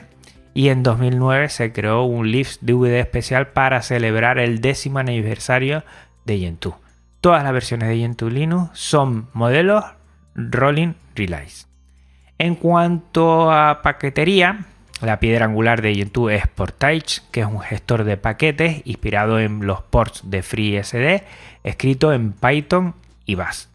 y 0.53 0.69
en 0.69 0.83
2009 0.83 1.49
se 1.49 1.73
creó 1.73 2.05
un 2.05 2.31
Leaf 2.31 2.57
DVD 2.61 3.01
especial 3.01 3.49
para 3.49 3.83
celebrar 3.83 4.39
el 4.39 4.61
décimo 4.61 4.99
aniversario 4.99 5.83
de 6.25 6.39
Gentoo. 6.39 6.79
Todas 7.21 7.43
las 7.43 7.53
versiones 7.53 7.89
de 7.89 7.97
Gentoo 7.97 8.29
Linux 8.29 8.71
son 8.75 9.29
modelos 9.33 9.85
Rolling 10.35 10.93
Release. 11.15 11.74
En 12.39 12.57
cuanto 12.57 13.53
a 13.53 13.81
paquetería, 13.83 14.67
la 15.01 15.21
piedra 15.21 15.45
angular 15.45 15.83
de 15.83 15.95
Gentoo 15.95 16.31
es 16.31 16.47
Portage, 16.49 17.21
que 17.31 17.41
es 17.41 17.47
un 17.47 17.61
gestor 17.61 18.05
de 18.05 18.17
paquetes 18.17 18.83
inspirado 18.85 19.39
en 19.39 19.67
los 19.67 19.83
ports 19.83 20.23
de 20.25 20.43
FreeSD, 20.43 21.23
escrito 21.63 22.13
en 22.13 22.33
Python 22.33 22.95
y 23.25 23.37
Bash. 23.37 23.67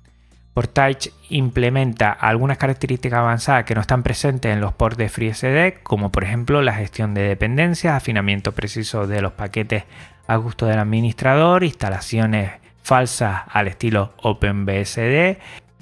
Portage 0.53 1.11
implementa 1.29 2.11
algunas 2.11 2.57
características 2.57 3.19
avanzadas 3.19 3.63
que 3.63 3.75
no 3.75 3.81
están 3.81 4.03
presentes 4.03 4.51
en 4.51 4.59
los 4.59 4.73
ports 4.73 4.97
de 4.97 5.07
FreeSD, 5.07 5.81
como 5.83 6.11
por 6.11 6.25
ejemplo 6.25 6.61
la 6.61 6.73
gestión 6.73 7.13
de 7.13 7.21
dependencias, 7.21 7.95
afinamiento 7.95 8.51
preciso 8.51 9.07
de 9.07 9.21
los 9.21 9.33
paquetes 9.33 9.85
a 10.27 10.35
gusto 10.35 10.65
del 10.65 10.79
administrador, 10.79 11.63
instalaciones 11.63 12.51
falsas 12.83 13.43
al 13.47 13.67
estilo 13.67 14.13
OpenBSD, 14.21 15.37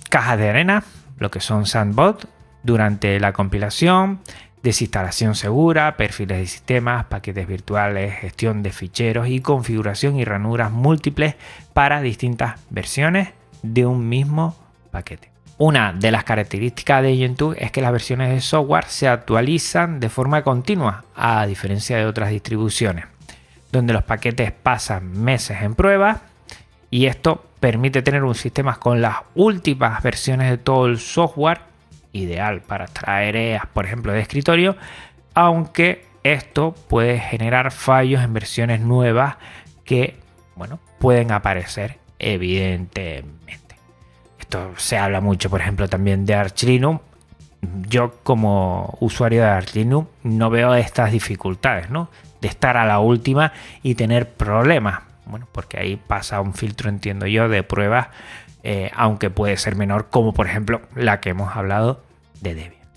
cajas 0.10 0.38
de 0.38 0.50
arena, 0.50 0.84
lo 1.18 1.32
que 1.32 1.40
son 1.40 1.66
sandbox, 1.66 2.28
durante 2.68 3.18
la 3.20 3.32
compilación, 3.32 4.20
desinstalación 4.62 5.36
segura, 5.36 5.96
perfiles 5.96 6.38
de 6.38 6.48
sistemas, 6.48 7.06
paquetes 7.06 7.48
virtuales, 7.48 8.20
gestión 8.20 8.62
de 8.62 8.72
ficheros 8.72 9.30
y 9.30 9.40
configuración 9.40 10.20
y 10.20 10.26
ranuras 10.26 10.70
múltiples 10.70 11.36
para 11.74 12.02
distintas 12.02 12.60
versiones 12.70 13.30
de 13.64 13.86
un 13.86 14.10
mismo 14.10 14.56
paquete. 14.92 15.32
Una 15.58 15.94
de 15.94 16.12
las 16.12 16.26
características 16.26 17.02
de 17.02 17.16
Gentoo 17.16 17.54
es 17.54 17.72
que 17.72 17.82
las 17.82 17.94
versiones 17.94 18.30
de 18.30 18.42
software 18.42 18.86
se 18.86 19.08
actualizan 19.08 20.02
de 20.02 20.10
forma 20.10 20.44
continua, 20.44 21.06
a 21.16 21.48
diferencia 21.48 21.98
de 21.98 22.06
otras 22.06 22.30
distribuciones, 22.30 23.06
donde 23.72 23.94
los 23.94 24.04
paquetes 24.04 24.52
pasan 24.52 25.14
meses 25.14 25.62
en 25.62 25.74
prueba 25.74 26.22
y 26.92 27.06
esto 27.06 27.46
permite 27.62 28.02
tener 28.02 28.24
un 28.26 28.36
sistema 28.36 28.78
con 28.78 29.02
las 29.02 29.16
últimas 29.36 30.04
versiones 30.04 30.50
de 30.50 30.58
todo 30.58 30.86
el 30.86 31.00
software 31.00 31.67
ideal 32.18 32.62
para 32.62 32.88
tareas, 32.88 33.66
por 33.68 33.86
ejemplo, 33.86 34.12
de 34.12 34.20
escritorio, 34.20 34.76
aunque 35.34 36.06
esto 36.24 36.76
puede 36.90 37.20
generar 37.20 37.72
fallos 37.72 38.24
en 38.24 38.34
versiones 38.34 38.82
nuevas 38.82 39.38
que, 39.86 40.18
bueno, 40.56 40.80
pueden 41.00 41.32
aparecer 41.32 42.00
evidentemente. 42.20 43.76
Esto 44.40 44.74
se 44.78 44.98
habla 44.98 45.22
mucho, 45.22 45.50
por 45.50 45.62
ejemplo, 45.62 45.88
también 45.88 46.26
de 46.26 46.36
Arch 46.36 46.64
Linux. 46.64 47.02
Yo 47.90 48.14
como 48.24 48.98
usuario 49.00 49.42
de 49.42 49.48
Arch 49.48 49.74
Linux 49.76 50.08
no 50.24 50.50
veo 50.50 50.74
estas 50.76 51.12
dificultades, 51.12 51.90
¿no? 51.90 52.10
De 52.42 52.48
estar 52.48 52.78
a 52.78 52.86
la 52.86 53.00
última 53.00 53.52
y 53.84 53.96
tener 53.96 54.30
problemas. 54.30 55.02
Bueno, 55.26 55.48
porque 55.52 55.80
ahí 55.80 55.96
pasa 55.96 56.40
un 56.40 56.54
filtro, 56.54 56.90
entiendo 56.90 57.26
yo, 57.28 57.50
de 57.50 57.64
pruebas, 57.64 58.08
eh, 58.64 58.92
aunque 58.96 59.30
puede 59.30 59.58
ser 59.58 59.76
menor, 59.76 60.10
como 60.10 60.34
por 60.34 60.48
ejemplo 60.48 60.82
la 60.96 61.20
que 61.20 61.30
hemos 61.30 61.56
hablado 61.56 62.04
de 62.42 62.56
Debian. 62.56 62.88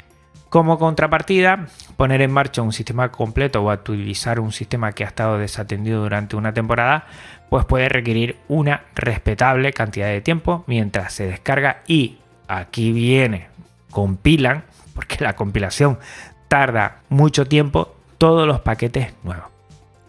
Como 0.50 0.80
contrapartida, 0.80 1.66
poner 1.96 2.22
en 2.22 2.32
marcha 2.32 2.60
un 2.60 2.72
sistema 2.72 3.12
completo 3.12 3.62
o 3.62 3.70
actualizar 3.70 4.40
un 4.40 4.50
sistema 4.50 4.90
que 4.92 5.04
ha 5.04 5.06
estado 5.06 5.38
desatendido 5.38 6.02
durante 6.02 6.34
una 6.34 6.52
temporada, 6.52 7.06
pues 7.48 7.64
puede 7.66 7.88
requerir 7.88 8.36
una 8.48 8.82
respetable 8.96 9.72
cantidad 9.72 10.08
de 10.08 10.20
tiempo 10.20 10.64
mientras 10.66 11.12
se 11.12 11.28
descarga 11.28 11.82
y 11.86 12.18
aquí 12.48 12.90
viene, 12.90 13.46
compilan, 13.92 14.64
porque 14.94 15.22
la 15.22 15.36
compilación 15.36 16.00
tarda 16.48 17.02
mucho 17.08 17.46
tiempo, 17.46 17.94
todos 18.18 18.44
los 18.46 18.60
paquetes 18.60 19.14
nuevos. 19.22 19.46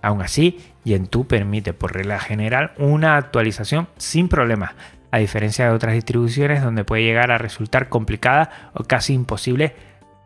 Aún 0.02 0.24
así, 0.24 0.60
Gentoo 0.84 1.26
permite 1.26 1.74
por 1.74 1.94
regla 1.94 2.20
general 2.20 2.72
una 2.78 3.16
actualización 3.16 3.88
sin 3.98 4.28
problemas, 4.28 4.72
a 5.12 5.18
diferencia 5.18 5.66
de 5.66 5.72
otras 5.72 5.94
distribuciones 5.94 6.64
donde 6.64 6.84
puede 6.84 7.04
llegar 7.04 7.32
a 7.32 7.38
resultar 7.38 7.90
complicada 7.90 8.72
o 8.74 8.84
casi 8.86 9.14
imposible 9.14 9.76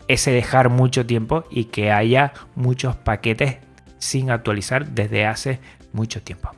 ese 0.07 0.31
dejar 0.31 0.69
mucho 0.69 1.05
tiempo 1.05 1.45
y 1.49 1.65
que 1.65 1.91
haya 1.91 2.33
muchos 2.53 2.95
paquetes 2.95 3.57
sin 3.97 4.29
actualizar 4.29 4.87
desde 4.89 5.25
hace 5.25 5.59
mucho 5.91 6.21
tiempo. 6.21 6.51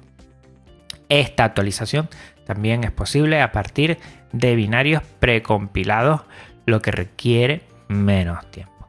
Esta 1.09 1.45
actualización 1.45 2.09
también 2.45 2.83
es 2.83 2.91
posible 2.91 3.41
a 3.41 3.51
partir 3.51 3.97
de 4.33 4.55
binarios 4.55 5.01
precompilados, 5.19 6.21
lo 6.65 6.81
que 6.81 6.91
requiere 6.91 7.61
menos 7.87 8.49
tiempo. 8.51 8.87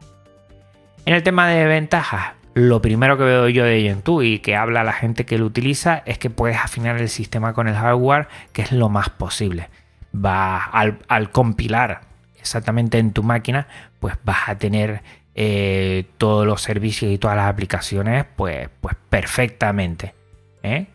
En 1.07 1.15
el 1.15 1.23
tema 1.23 1.49
de 1.49 1.65
ventajas, 1.65 2.35
lo 2.59 2.83
primero 2.83 3.17
que 3.17 3.25
veo 3.25 3.49
yo 3.49 3.65
de 3.65 3.83
Gentoo 3.83 4.23
y 4.23 4.41
que 4.41 4.57
habla 4.57 4.85
la 4.85 4.93
gente 4.93 5.25
que 5.25 5.39
lo 5.39 5.47
utiliza 5.47 6.03
es 6.07 6.19
que 6.19 6.31
puedes 6.31 6.59
afinar 6.59 7.01
el 7.01 7.09
sistema 7.09 7.53
con 7.53 7.69
el 7.69 7.75
hardware, 7.75 8.29
que 8.53 8.63
es 8.63 8.73
lo 8.73 8.89
más 8.89 9.09
posible. 9.11 9.69
Va 10.15 10.65
al, 10.65 10.99
al 11.09 11.31
compilar 11.31 12.03
exactamente 12.39 12.99
en 12.99 13.13
tu 13.13 13.23
máquina, 13.23 13.67
pues 14.01 14.17
vas 14.25 14.49
a 14.49 14.59
tener 14.59 15.03
eh, 15.35 16.07
todos 16.19 16.47
los 16.47 16.63
servicios 16.63 17.13
y 17.13 17.19
todas 17.19 17.37
las 17.37 17.47
aplicaciones 17.47 18.25
pues, 18.37 18.69
pues 18.81 18.97
perfectamente. 19.09 20.15
¿eh? 20.63 20.87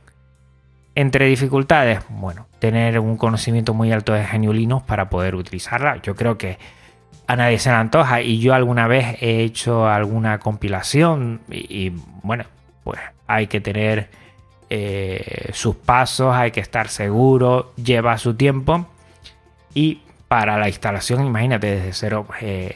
Entre 0.95 1.28
dificultades, 1.28 1.99
bueno, 2.10 2.47
tener 2.60 2.99
un 2.99 3.17
conocimiento 3.17 3.73
muy 3.73 3.91
alto 3.91 4.13
de 4.13 4.26
GNU 4.26 4.52
Linux 4.52 4.86
para 4.86 5.10
poder 5.10 5.36
utilizarla. 5.36 6.02
Yo 6.02 6.15
creo 6.15 6.38
que 6.38 6.58
a 7.27 7.36
nadie 7.36 7.59
se 7.59 7.69
le 7.69 7.75
antoja 7.75 8.21
y 8.21 8.39
yo 8.39 8.53
alguna 8.53 8.88
vez 8.88 9.17
he 9.21 9.43
hecho 9.43 9.88
alguna 9.88 10.39
compilación 10.39 11.41
y, 11.49 11.91
bueno, 12.21 12.45
pues 12.83 12.99
hay 13.27 13.47
que 13.47 13.62
tener 13.62 14.09
eh, 14.69 15.49
sus 15.53 15.75
pasos, 15.75 16.36
hay 16.36 16.51
que 16.51 16.59
estar 16.59 16.89
seguro, 16.89 17.73
lleva 17.75 18.17
su 18.17 18.36
tiempo 18.36 18.88
y 19.73 20.01
para 20.27 20.57
la 20.57 20.67
instalación, 20.67 21.25
imagínate 21.25 21.67
desde 21.67 21.93
cero, 21.93 22.27
eh, 22.41 22.75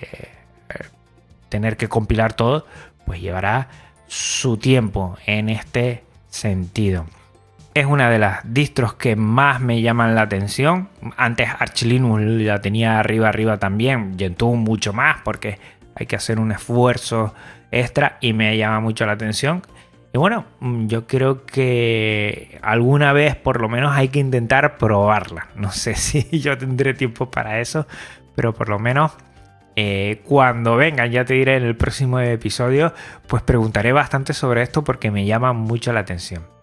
tener 1.49 1.77
que 1.77 1.87
compilar 1.87 2.33
todo, 2.33 2.65
pues 3.05 3.21
llevará 3.21 3.69
su 4.07 4.57
tiempo 4.57 5.17
en 5.25 5.49
este 5.49 6.03
sentido. 6.29 7.05
Es 7.77 7.85
una 7.85 8.09
de 8.09 8.17
las 8.17 8.39
distros 8.43 8.95
que 8.95 9.15
más 9.15 9.61
me 9.61 9.83
llaman 9.83 10.15
la 10.15 10.23
atención. 10.23 10.89
Antes 11.15 11.47
Arch 11.59 11.83
Linux 11.83 12.23
la 12.23 12.59
tenía 12.59 12.99
arriba 12.99 13.29
arriba 13.29 13.59
también, 13.59 14.17
Gentoo 14.17 14.55
mucho 14.55 14.93
más 14.93 15.17
porque 15.23 15.59
hay 15.93 16.07
que 16.07 16.15
hacer 16.15 16.39
un 16.39 16.51
esfuerzo 16.51 17.35
extra 17.69 18.17
y 18.19 18.33
me 18.33 18.57
llama 18.57 18.79
mucho 18.79 19.05
la 19.05 19.11
atención. 19.11 19.61
Y 20.11 20.17
bueno, 20.17 20.45
yo 20.87 21.05
creo 21.05 21.45
que 21.45 22.57
alguna 22.63 23.13
vez 23.13 23.35
por 23.35 23.61
lo 23.61 23.69
menos 23.69 23.95
hay 23.95 24.07
que 24.07 24.17
intentar 24.17 24.79
probarla. 24.79 25.49
No 25.55 25.71
sé 25.71 25.93
si 25.97 26.23
yo 26.39 26.57
tendré 26.57 26.95
tiempo 26.95 27.29
para 27.29 27.59
eso, 27.59 27.85
pero 28.33 28.55
por 28.55 28.69
lo 28.69 28.79
menos 28.79 29.11
eh, 29.75 30.23
cuando 30.25 30.77
vengan, 30.77 31.11
ya 31.11 31.25
te 31.25 31.35
diré 31.35 31.57
en 31.57 31.63
el 31.63 31.75
próximo 31.75 32.19
episodio, 32.21 32.95
pues 33.27 33.43
preguntaré 33.43 33.91
bastante 33.91 34.33
sobre 34.33 34.63
esto 34.63 34.83
porque 34.83 35.11
me 35.11 35.27
llama 35.27 35.53
mucho 35.53 35.93
la 35.93 35.99
atención. 35.99 36.56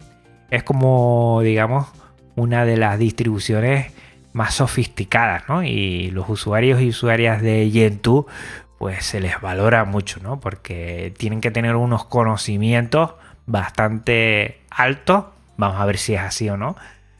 Es 0.49 0.63
como, 0.63 1.41
digamos, 1.43 1.87
una 2.35 2.65
de 2.65 2.77
las 2.77 2.99
distribuciones 2.99 3.91
más 4.33 4.55
sofisticadas, 4.55 5.47
¿no? 5.47 5.63
Y 5.63 6.11
los 6.11 6.27
usuarios 6.29 6.81
y 6.81 6.89
usuarias 6.89 7.41
de 7.41 7.69
Gentoo, 7.71 8.27
pues 8.77 9.05
se 9.05 9.21
les 9.21 9.39
valora 9.39 9.85
mucho, 9.85 10.19
¿no? 10.21 10.39
Porque 10.39 11.13
tienen 11.17 11.39
que 11.39 11.51
tener 11.51 11.75
unos 11.75 12.05
conocimientos 12.05 13.13
bastante 13.45 14.61
alto, 14.69 15.33
vamos 15.57 15.79
a 15.79 15.85
ver 15.85 15.97
si 15.97 16.15
es 16.15 16.21
así 16.21 16.49
o 16.49 16.57
no, 16.57 16.75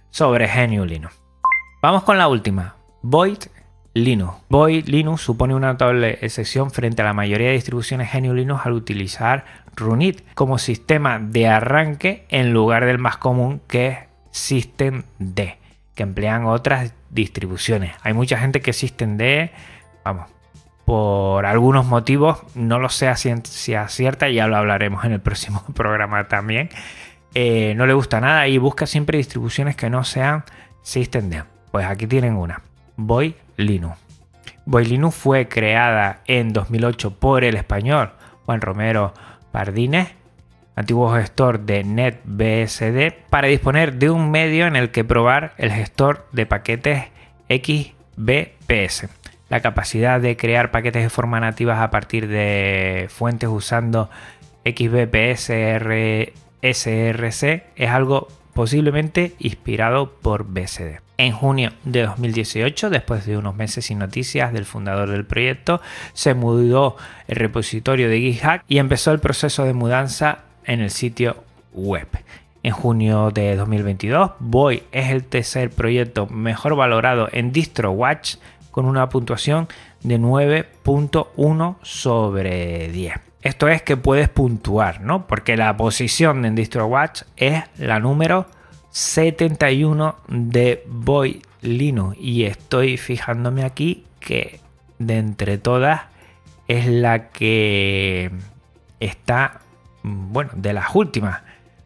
sobre 0.09 0.47
GNU 0.47 0.85
Linux. 0.85 1.15
Vamos 1.81 2.03
con 2.03 2.17
la 2.17 2.27
última, 2.27 2.75
Void 3.01 3.37
Linux. 3.93 4.33
Void 4.49 4.87
Linux 4.87 5.21
supone 5.21 5.55
una 5.55 5.71
notable 5.71 6.17
excepción 6.21 6.71
frente 6.71 7.01
a 7.01 7.05
la 7.05 7.13
mayoría 7.13 7.47
de 7.47 7.53
distribuciones 7.53 8.11
GNU 8.13 8.33
Linux 8.33 8.65
al 8.65 8.73
utilizar 8.73 9.45
Runit 9.75 10.23
como 10.33 10.57
sistema 10.57 11.19
de 11.19 11.47
arranque 11.47 12.25
en 12.29 12.53
lugar 12.53 12.85
del 12.85 12.97
más 12.97 13.17
común 13.17 13.61
que 13.67 13.87
es 13.87 13.97
Systemd, 14.31 15.35
que 15.95 16.03
emplean 16.03 16.45
otras 16.45 16.93
distribuciones. 17.09 17.95
Hay 18.03 18.13
mucha 18.13 18.37
gente 18.37 18.61
que 18.61 18.73
Systemd, 18.73 19.49
vamos, 20.03 20.27
por 20.85 21.45
algunos 21.45 21.85
motivos, 21.85 22.43
no 22.53 22.79
lo 22.79 22.89
sé 22.89 23.07
a 23.07 23.15
ciencia 23.15 23.87
cierta, 23.87 24.29
ya 24.29 24.47
lo 24.47 24.55
hablaremos 24.55 25.03
en 25.03 25.13
el 25.13 25.19
próximo 25.19 25.63
programa 25.73 26.27
también, 26.27 26.69
eh, 27.33 27.73
no 27.75 27.85
le 27.85 27.93
gusta 27.93 28.21
nada 28.21 28.47
y 28.47 28.57
busca 28.57 28.85
siempre 28.85 29.17
distribuciones 29.17 29.75
que 29.75 29.89
no 29.89 30.03
sean 30.03 30.43
systemd. 30.83 31.43
Pues 31.71 31.85
aquí 31.85 32.07
tienen 32.07 32.35
una, 32.35 32.61
Boy 32.95 33.35
Linux. 33.57 33.97
Boy 34.65 34.85
Linux 34.85 35.15
fue 35.15 35.47
creada 35.47 36.21
en 36.27 36.53
2008 36.53 37.19
por 37.19 37.43
el 37.43 37.55
español 37.55 38.11
Juan 38.45 38.61
Romero 38.61 39.13
Pardines, 39.55 40.09
antiguo 40.75 41.13
gestor 41.13 41.61
de 41.61 41.85
NetBSD, 41.85 43.13
para 43.29 43.47
disponer 43.47 43.93
de 43.93 44.09
un 44.09 44.29
medio 44.29 44.67
en 44.67 44.75
el 44.75 44.91
que 44.91 45.05
probar 45.05 45.53
el 45.57 45.71
gestor 45.71 46.27
de 46.33 46.45
paquetes 46.45 47.05
XBPS 47.47 49.07
la 49.47 49.61
capacidad 49.61 50.19
de 50.19 50.35
crear 50.35 50.71
paquetes 50.71 51.03
de 51.03 51.09
forma 51.09 51.39
nativa 51.39 51.81
a 51.81 51.89
partir 51.89 52.27
de 52.27 53.07
fuentes 53.07 53.47
usando 53.47 54.09
XBP 54.65 55.37
SRC 56.61 57.63
es 57.77 57.89
algo 57.89 58.27
posiblemente 58.53 59.35
inspirado 59.39 60.11
por 60.19 60.43
BSD. 60.43 61.04
En 61.17 61.31
junio 61.31 61.71
de 61.85 62.05
2018, 62.05 62.89
después 62.89 63.25
de 63.25 63.37
unos 63.37 63.55
meses 63.55 63.85
sin 63.85 63.99
noticias 63.99 64.51
del 64.51 64.65
fundador 64.65 65.09
del 65.09 65.25
proyecto, 65.25 65.81
se 66.13 66.33
mudó 66.33 66.97
el 67.27 67.37
repositorio 67.37 68.09
de 68.09 68.19
GitHub 68.19 68.61
y 68.67 68.79
empezó 68.79 69.11
el 69.11 69.19
proceso 69.19 69.63
de 69.63 69.73
mudanza 69.73 70.39
en 70.65 70.81
el 70.81 70.89
sitio 70.89 71.37
web. 71.73 72.07
En 72.63 72.71
junio 72.71 73.31
de 73.31 73.55
2022, 73.55 74.31
Boy 74.39 74.83
es 74.91 75.11
el 75.11 75.23
tercer 75.23 75.69
proyecto 75.69 76.27
mejor 76.27 76.75
valorado 76.75 77.29
en 77.31 77.51
DistroWatch 77.51 78.37
con 78.71 78.85
una 78.85 79.07
puntuación 79.07 79.69
de 80.01 80.19
9.1 80.19 81.75
sobre 81.81 82.89
10. 82.89 83.13
Esto 83.41 83.67
es 83.67 83.83
que 83.83 83.95
puedes 83.95 84.27
puntuar, 84.27 85.01
¿no? 85.01 85.27
Porque 85.27 85.55
la 85.55 85.77
posición 85.77 86.43
en 86.43 86.55
DistroWatch 86.55 87.21
es 87.37 87.63
la 87.77 87.99
número 87.99 88.47
71 88.95 90.15
de 90.29 90.81
Boy 90.87 91.41
Linux 91.61 92.15
y 92.17 92.45
estoy 92.45 92.95
fijándome 92.95 93.65
aquí 93.65 94.05
que 94.21 94.61
de 94.99 95.17
entre 95.17 95.57
todas 95.57 96.03
es 96.69 96.87
la 96.87 97.27
que 97.27 98.31
está, 99.01 99.59
bueno, 100.01 100.51
de 100.55 100.71
las 100.71 100.95
últimas. 100.95 101.41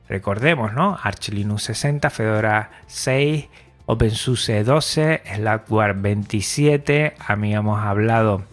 Recordemos, 0.07 0.73
¿no? 0.73 0.99
Arch 1.01 1.29
Linux 1.29 1.63
60, 1.63 2.11
Fedora 2.11 2.69
6, 2.85 3.47
OpenSUSE 3.87 4.63
12, 4.63 5.23
Slackware 5.35 5.95
27, 5.95 7.15
habíamos 7.25 7.79
hablado 7.81 8.43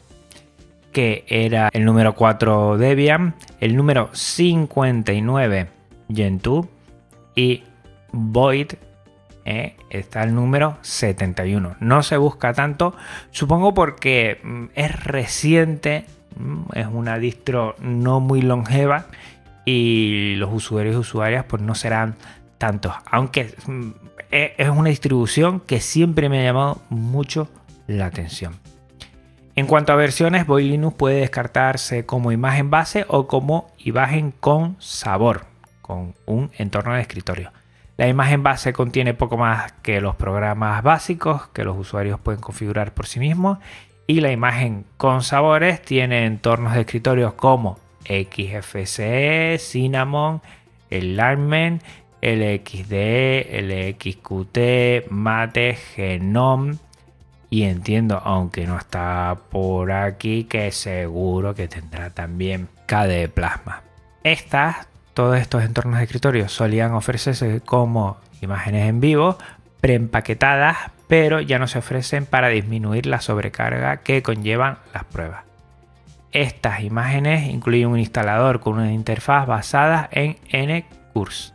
que 0.92 1.26
era 1.28 1.68
el 1.74 1.84
número 1.84 2.14
4 2.14 2.78
Debian, 2.78 3.34
el 3.60 3.76
número 3.76 4.08
59 4.14 5.68
Gentoo 6.08 6.70
y 7.34 7.62
Void 8.16 8.72
eh, 9.44 9.76
está 9.90 10.24
el 10.24 10.34
número 10.34 10.76
71. 10.80 11.76
No 11.78 12.02
se 12.02 12.16
busca 12.16 12.52
tanto, 12.52 12.96
supongo 13.30 13.74
porque 13.74 14.40
mm, 14.42 14.64
es 14.74 15.04
reciente, 15.04 16.04
mm, 16.36 16.62
es 16.74 16.86
una 16.90 17.18
distro 17.18 17.76
no 17.78 18.18
muy 18.18 18.42
longeva 18.42 19.06
y 19.64 20.34
los 20.36 20.52
usuarios 20.52 20.96
y 20.96 20.98
usuarias 20.98 21.44
pues 21.44 21.62
no 21.62 21.76
serán 21.76 22.16
tantos, 22.58 22.94
aunque 23.10 23.54
mm, 23.66 23.90
e, 24.32 24.54
es 24.58 24.68
una 24.68 24.88
distribución 24.88 25.60
que 25.60 25.80
siempre 25.80 26.28
me 26.28 26.40
ha 26.40 26.44
llamado 26.44 26.82
mucho 26.88 27.48
la 27.86 28.06
atención. 28.06 28.56
En 29.54 29.66
cuanto 29.66 29.92
a 29.92 29.96
versiones, 29.96 30.46
Boy 30.46 30.68
Linux 30.68 30.96
puede 30.96 31.20
descartarse 31.20 32.04
como 32.04 32.32
imagen 32.32 32.68
base 32.68 33.06
o 33.08 33.28
como 33.28 33.70
imagen 33.78 34.32
con 34.32 34.76
sabor, 34.80 35.46
con 35.82 36.14
un 36.26 36.50
entorno 36.58 36.94
de 36.94 37.00
escritorio. 37.00 37.52
La 37.96 38.08
imagen 38.08 38.42
base 38.42 38.72
contiene 38.72 39.14
poco 39.14 39.36
más 39.36 39.72
que 39.82 40.00
los 40.00 40.16
programas 40.16 40.82
básicos 40.82 41.48
que 41.48 41.64
los 41.64 41.78
usuarios 41.78 42.20
pueden 42.20 42.40
configurar 42.40 42.92
por 42.92 43.06
sí 43.06 43.20
mismos 43.20 43.58
Y 44.06 44.20
la 44.20 44.32
imagen 44.32 44.84
con 44.96 45.22
sabores 45.22 45.80
tiene 45.80 46.26
entornos 46.26 46.74
de 46.74 46.80
escritorios 46.80 47.34
como 47.34 47.78
XFCE, 48.04 49.58
Cinnamon, 49.58 50.40
el 50.90 51.16
Larmen, 51.16 51.80
LXD, 52.22 52.92
LXQT, 53.62 55.10
Mate, 55.10 55.74
Genome. 55.74 56.76
Y 57.50 57.62
entiendo, 57.62 58.20
aunque 58.24 58.66
no 58.66 58.76
está 58.76 59.36
por 59.50 59.92
aquí, 59.92 60.44
que 60.44 60.72
seguro 60.72 61.54
que 61.54 61.68
tendrá 61.68 62.10
también 62.10 62.68
KDE 62.86 63.28
Plasma. 63.28 63.82
Estas, 64.24 64.88
todos 65.16 65.38
estos 65.38 65.64
entornos 65.64 65.96
de 65.96 66.04
escritorio 66.04 66.46
solían 66.46 66.92
ofrecerse 66.92 67.62
como 67.62 68.18
imágenes 68.42 68.86
en 68.86 69.00
vivo, 69.00 69.38
preempaquetadas, 69.80 70.76
pero 71.08 71.40
ya 71.40 71.58
no 71.58 71.68
se 71.68 71.78
ofrecen 71.78 72.26
para 72.26 72.48
disminuir 72.48 73.06
la 73.06 73.22
sobrecarga 73.22 74.02
que 74.02 74.22
conllevan 74.22 74.76
las 74.92 75.04
pruebas. 75.04 75.44
Estas 76.32 76.82
imágenes 76.82 77.48
incluyen 77.48 77.88
un 77.88 77.98
instalador 77.98 78.60
con 78.60 78.74
una 78.74 78.92
interfaz 78.92 79.46
basada 79.46 80.06
en 80.12 80.36
NCurse. 80.52 81.54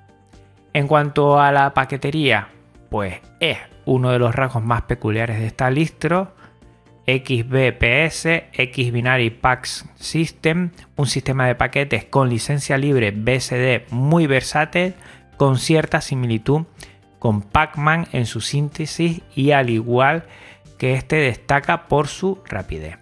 En 0.73 0.87
cuanto 0.87 1.39
a 1.39 1.51
la 1.51 1.75
paquetería, 1.75 2.47
pues 2.89 3.19
es 3.39 3.59
uno 3.85 4.09
de 4.09 4.17
los 4.17 4.33
rasgos 4.33 4.63
más 4.63 4.81
peculiares 4.81 5.37
de 5.37 5.45
esta 5.45 5.69
listro. 5.69 6.33
XBPS, 7.07 8.27
Xbinary 8.53 9.31
Packs 9.31 9.85
System, 9.95 10.71
un 10.95 11.07
sistema 11.07 11.47
de 11.47 11.55
paquetes 11.55 12.05
con 12.05 12.29
licencia 12.29 12.77
libre 12.77 13.11
BSD 13.11 13.91
muy 13.91 14.27
versátil, 14.27 14.93
con 15.37 15.57
cierta 15.57 16.01
similitud 16.01 16.65
con 17.21 17.43
Pacman 17.43 18.07
en 18.13 18.25
su 18.25 18.41
síntesis 18.41 19.21
y 19.35 19.51
al 19.51 19.69
igual 19.69 20.23
que 20.79 20.93
este 20.93 21.17
destaca 21.17 21.87
por 21.87 22.07
su 22.07 22.39
rapidez. 22.47 22.97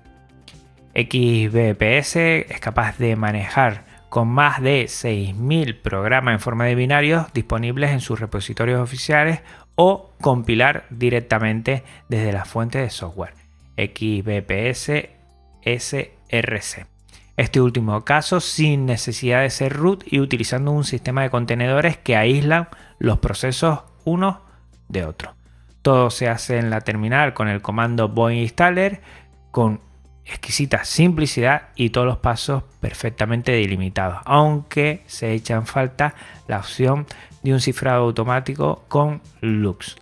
XBPS 0.93 2.17
es 2.49 2.59
capaz 2.59 2.97
de 2.97 3.15
manejar 3.15 3.85
con 4.09 4.27
más 4.27 4.61
de 4.61 4.83
6.000 4.85 5.81
programas 5.81 6.33
en 6.33 6.39
forma 6.41 6.65
de 6.65 6.75
binarios 6.75 7.31
disponibles 7.31 7.91
en 7.91 8.01
sus 8.01 8.19
repositorios 8.19 8.81
oficiales 8.81 9.41
o 9.75 10.11
compilar 10.19 10.85
directamente 10.89 11.83
desde 12.09 12.33
la 12.33 12.43
fuente 12.43 12.79
de 12.79 12.89
software 12.89 13.48
XBPS 13.79 15.09
SRC. 15.63 16.85
Este 17.37 17.61
último 17.61 18.03
caso 18.03 18.41
sin 18.41 18.85
necesidad 18.85 19.41
de 19.41 19.49
ser 19.49 19.73
root 19.73 20.03
y 20.05 20.19
utilizando 20.19 20.71
un 20.71 20.83
sistema 20.83 21.21
de 21.21 21.29
contenedores 21.29 21.97
que 21.97 22.17
aíslan 22.17 22.67
los 22.97 23.19
procesos 23.19 23.79
unos 24.03 24.37
de 24.89 25.05
otros. 25.05 25.33
Todo 25.81 26.09
se 26.09 26.27
hace 26.27 26.57
en 26.57 26.69
la 26.69 26.81
terminal 26.81 27.33
con 27.33 27.47
el 27.47 27.61
comando 27.61 28.09
boing 28.09 28.39
installer 28.39 29.01
con 29.51 29.79
exquisita 30.25 30.83
simplicidad 30.83 31.69
y 31.75 31.89
todos 31.89 32.05
los 32.05 32.17
pasos 32.17 32.63
perfectamente 32.81 33.53
delimitados, 33.53 34.19
aunque 34.25 35.03
se 35.07 35.33
echa 35.33 35.55
en 35.55 35.65
falta 35.65 36.13
la 36.47 36.59
opción 36.59 37.07
de 37.41 37.53
un 37.53 37.61
cifrado 37.61 38.03
automático 38.03 38.83
con 38.87 39.21
Lux. 39.41 39.95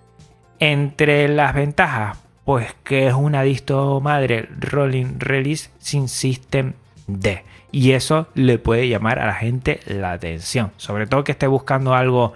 Entre 0.59 1.27
las 1.27 1.53
ventajas, 1.53 2.17
pues 2.47 2.73
que 2.85 3.07
es 3.07 3.13
una 3.13 3.41
disto 3.41 3.99
madre 3.99 4.47
Rolling 4.57 5.19
Release 5.19 5.69
sin 5.79 6.07
System 6.07 6.75
D. 7.05 7.43
Y 7.73 7.91
eso 7.91 8.29
le 8.35 8.57
puede 8.57 8.87
llamar 8.87 9.19
a 9.19 9.27
la 9.27 9.33
gente 9.33 9.81
la 9.85 10.13
atención. 10.13 10.71
Sobre 10.77 11.07
todo 11.07 11.25
que 11.25 11.33
esté 11.33 11.45
buscando 11.47 11.93
algo 11.93 12.31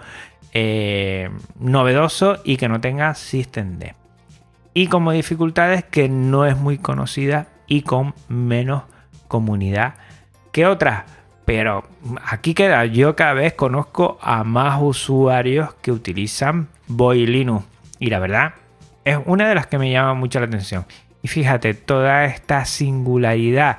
eh, 0.52 1.30
novedoso 1.58 2.42
y 2.44 2.58
que 2.58 2.68
no 2.68 2.78
tenga 2.78 3.14
System 3.14 3.78
D. 3.78 3.94
Y 4.74 4.88
como 4.88 5.12
dificultades 5.12 5.82
que 5.82 6.10
no 6.10 6.44
es 6.44 6.58
muy 6.58 6.76
conocida 6.76 7.46
y 7.66 7.80
con 7.80 8.12
menos 8.28 8.82
comunidad 9.28 9.94
que 10.52 10.66
otras. 10.66 11.04
Pero 11.46 11.84
aquí 12.22 12.52
queda, 12.52 12.84
yo 12.84 13.16
cada 13.16 13.32
vez 13.32 13.54
conozco 13.54 14.18
a 14.20 14.44
más 14.44 14.78
usuarios 14.78 15.72
que 15.80 15.90
utilizan 15.90 16.68
Boy 16.86 17.24
Linux. 17.24 17.64
Y 17.98 18.10
la 18.10 18.18
verdad, 18.18 18.52
es 19.04 19.18
una 19.26 19.48
de 19.48 19.54
las 19.54 19.66
que 19.66 19.78
me 19.78 19.90
llama 19.90 20.14
mucho 20.14 20.40
la 20.40 20.46
atención. 20.46 20.86
Y 21.22 21.28
fíjate, 21.28 21.74
toda 21.74 22.24
esta 22.24 22.64
singularidad 22.64 23.78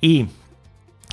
y 0.00 0.28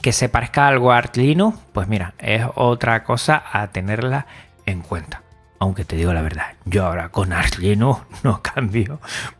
que 0.01 0.11
se 0.11 0.27
parezca 0.27 0.67
algo 0.67 0.91
a 0.91 0.97
Arch 0.97 1.15
Linux, 1.15 1.57
pues 1.71 1.87
mira, 1.87 2.13
es 2.19 2.45
otra 2.55 3.03
cosa 3.03 3.43
a 3.51 3.67
tenerla 3.67 4.27
en 4.65 4.81
cuenta. 4.81 5.21
Aunque 5.59 5.85
te 5.85 5.95
digo 5.95 6.13
la 6.13 6.21
verdad, 6.21 6.53
yo 6.65 6.85
ahora 6.85 7.09
con 7.09 7.31
Arch 7.31 7.57
Linux 7.59 8.01
no 8.23 8.41
cambio, 8.41 8.99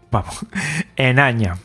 vamos, 0.10 0.46
en 0.96 1.20
años. 1.20 1.60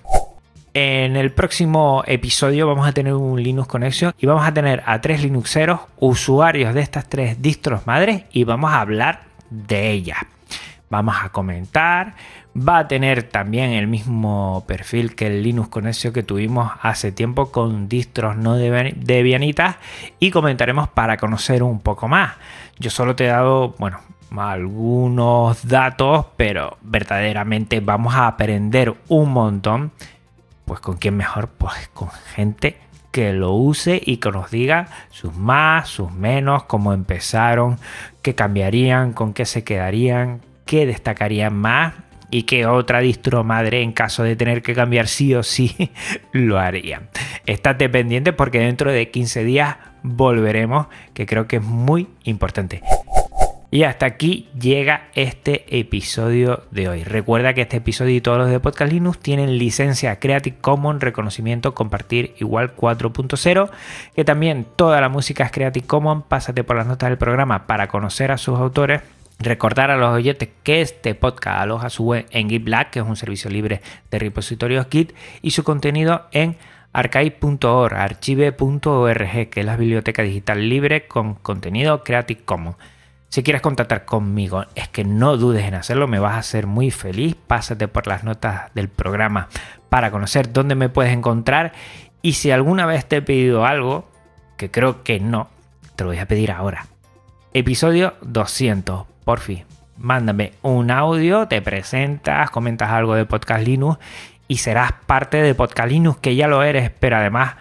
En 0.75 1.17
el 1.17 1.33
próximo 1.33 2.03
episodio 2.07 2.67
vamos 2.67 2.87
a 2.87 2.93
tener 2.93 3.15
un 3.15 3.43
Linux 3.43 3.69
Connection 3.69 4.13
y 4.19 4.27
vamos 4.27 4.47
a 4.47 4.53
tener 4.53 4.83
a 4.87 5.01
tres 5.01 5.23
Linuxeros, 5.23 5.81
usuarios 5.99 6.75
de 6.75 6.81
estas 6.81 7.09
tres 7.09 7.41
distros 7.41 7.87
madres 7.87 8.25
y 8.33 8.45
vamos 8.45 8.73
a 8.73 8.81
hablar 8.81 9.23
de 9.51 9.91
ellas. 9.91 10.19
Vamos 10.91 11.17
a 11.23 11.29
comentar, 11.29 12.15
va 12.57 12.79
a 12.79 12.89
tener 12.89 13.25
también 13.25 13.71
el 13.71 13.87
mismo 13.87 14.65
perfil 14.67 15.15
que 15.15 15.27
el 15.27 15.43
Linux 15.43 15.69
Connection 15.69 16.13
que 16.13 16.23
tuvimos 16.23 16.73
hace 16.81 17.13
tiempo 17.13 17.51
con 17.53 17.89
distros 17.89 18.37
no 18.37 18.57
debianitas 18.57 19.77
y 20.19 20.31
comentaremos 20.31 20.89
para 20.89 21.19
conocer 21.19 21.63
un 21.63 21.81
poco 21.81 22.09
más. 22.09 22.37
Yo 22.79 22.91
solo 22.91 23.15
te 23.15 23.25
he 23.25 23.29
dado, 23.29 23.75
bueno, 23.79 24.01
algunos 24.37 25.67
datos, 25.67 26.27
pero 26.37 26.79
verdaderamente 26.83 27.81
vamos 27.81 28.15
a 28.15 28.27
aprender 28.27 28.95
un 29.09 29.33
montón 29.33 29.93
pues 30.65 30.81
con 30.81 30.97
quién 30.97 31.17
mejor, 31.17 31.49
pues 31.49 31.89
con 31.95 32.11
gente 32.35 32.79
que 33.11 33.33
lo 33.33 33.55
use 33.55 34.01
y 34.05 34.19
que 34.19 34.31
nos 34.31 34.51
diga 34.51 34.89
sus 35.11 35.35
más, 35.35 35.89
sus 35.89 36.13
menos, 36.13 36.65
cómo 36.65 36.93
empezaron, 36.93 37.79
qué 38.21 38.35
cambiarían, 38.35 39.15
con 39.15 39.33
qué 39.33 39.47
se 39.47 39.65
quedarían, 39.65 40.43
qué 40.69 40.85
destacarían 40.85 41.57
más 41.57 41.95
y 42.31 42.43
qué 42.43 42.67
otra 42.67 43.01
distro 43.01 43.43
madre 43.43 43.81
en 43.81 43.93
caso 43.93 44.23
de 44.23 44.37
tener 44.37 44.61
que 44.61 44.75
cambiar 44.75 45.09
sí 45.09 45.35
o 45.35 45.43
sí 45.43 45.91
lo 46.33 46.59
harían. 46.59 47.09
Estate 47.47 47.89
pendiente 47.89 48.35
porque 48.35 48.61
dentro 48.61 48.93
de 48.93 49.11
15 49.11 49.45
días 49.45 49.77
volveremos, 50.03 50.89
que 51.15 51.25
creo 51.25 51.49
que 51.49 51.57
es 51.57 51.63
muy 51.63 52.07
importante. 52.25 52.83
Y 53.71 53.85
hasta 53.85 54.05
aquí 54.05 54.49
llega 54.59 55.09
este 55.15 55.79
episodio 55.79 56.65
de 56.71 56.89
hoy. 56.89 57.05
Recuerda 57.05 57.55
que 57.55 57.63
este 57.63 57.79
episodio 57.79 58.17
y 58.17 58.21
todos 58.21 58.39
los 58.39 58.51
de 58.51 58.61
Podcast 58.61 58.93
Linux 58.93 59.19
tienen 59.19 59.57
licencia 59.57 60.19
Creative 60.19 60.57
Commons, 60.61 61.03
reconocimiento 61.03 61.75
compartir 61.75 62.35
igual 62.41 62.77
4.0, 62.77 63.71
que 64.15 64.25
también 64.25 64.67
toda 64.77 65.01
la 65.01 65.09
música 65.09 65.45
es 65.45 65.53
Creative 65.53 65.87
Commons. 65.87 66.25
Pásate 66.29 66.63
por 66.63 66.77
las 66.77 66.87
notas 66.87 67.09
del 67.09 67.19
programa 67.19 67.67
para 67.67 67.89
conocer 67.89 68.33
a 68.33 68.39
sus 68.39 68.59
autores. 68.59 69.01
Recordar 69.41 69.93
a 69.93 69.97
los 69.97 70.11
oyentes 70.11 70.49
que 70.65 70.81
este 70.81 71.15
podcast 71.15 71.61
aloja 71.61 71.91
su 71.91 72.05
web 72.05 72.27
en 72.31 72.51
GitLab, 72.51 72.91
que 72.91 72.99
es 72.99 73.07
un 73.07 73.17
servicio 73.17 73.51
libre 73.51 73.81
de 74.11 74.19
repositorios 74.19 74.87
Git, 74.91 75.15
y 75.43 75.53
su 75.53 75.63
contenido 75.63 76.27
en 76.33 76.57
archive.org, 76.93 77.95
archive.org, 77.95 79.51
que 79.51 79.61
es 79.61 79.67
la 79.67 79.77
biblioteca 79.77 80.23
digital 80.23 80.69
libre 80.69 81.07
con 81.07 81.35
contenido 81.35 82.03
Creative 82.03 82.43
Commons. 82.45 82.77
Si 83.29 83.43
quieres 83.43 83.61
contactar 83.61 84.07
conmigo, 84.07 84.65
es 84.75 84.89
que 84.89 85.05
no 85.05 85.37
dudes 85.37 85.65
en 85.67 85.75
hacerlo, 85.75 86.09
me 86.09 86.19
vas 86.19 86.35
a 86.35 86.39
hacer 86.39 86.67
muy 86.67 86.91
feliz. 86.91 87.37
Pásate 87.47 87.87
por 87.87 88.07
las 88.07 88.25
notas 88.25 88.75
del 88.75 88.89
programa 88.89 89.49
para 89.91 90.11
conocer 90.11 90.53
dónde 90.53 90.75
me 90.75 90.89
puedes 90.89 91.13
encontrar. 91.13 91.73
Y 92.23 92.33
si 92.33 92.51
alguna 92.51 92.87
vez 92.87 93.07
te 93.07 93.17
he 93.19 93.23
pedido 93.23 93.67
algo, 93.67 94.09
que 94.57 94.71
creo 94.71 95.05
que 95.05 95.21
no, 95.21 95.49
te 95.95 96.05
lo 96.05 96.11
voy 96.11 96.19
a 96.19 96.27
pedir 96.27 96.51
ahora. 96.51 96.87
Episodio 97.53 98.15
200, 98.23 99.07
por 99.29 99.41
fin. 99.41 99.67
Mándame 99.99 100.55
un 100.63 100.91
audio, 100.91 101.49
te 101.49 101.61
presentas, 101.61 102.49
comentas 102.49 102.89
algo 102.89 103.15
de 103.15 103.27
Podcast 103.27 103.63
Linux 103.63 103.99
y 104.49 104.57
serás 104.57 104.93
parte 105.05 105.43
de 105.43 105.55
Podcast 105.55 105.91
Linux, 105.91 106.19
que 106.21 106.35
ya 106.35 106.49
lo 106.49 106.63
eres, 106.63 106.91
pero 106.99 107.19
además 107.19 107.57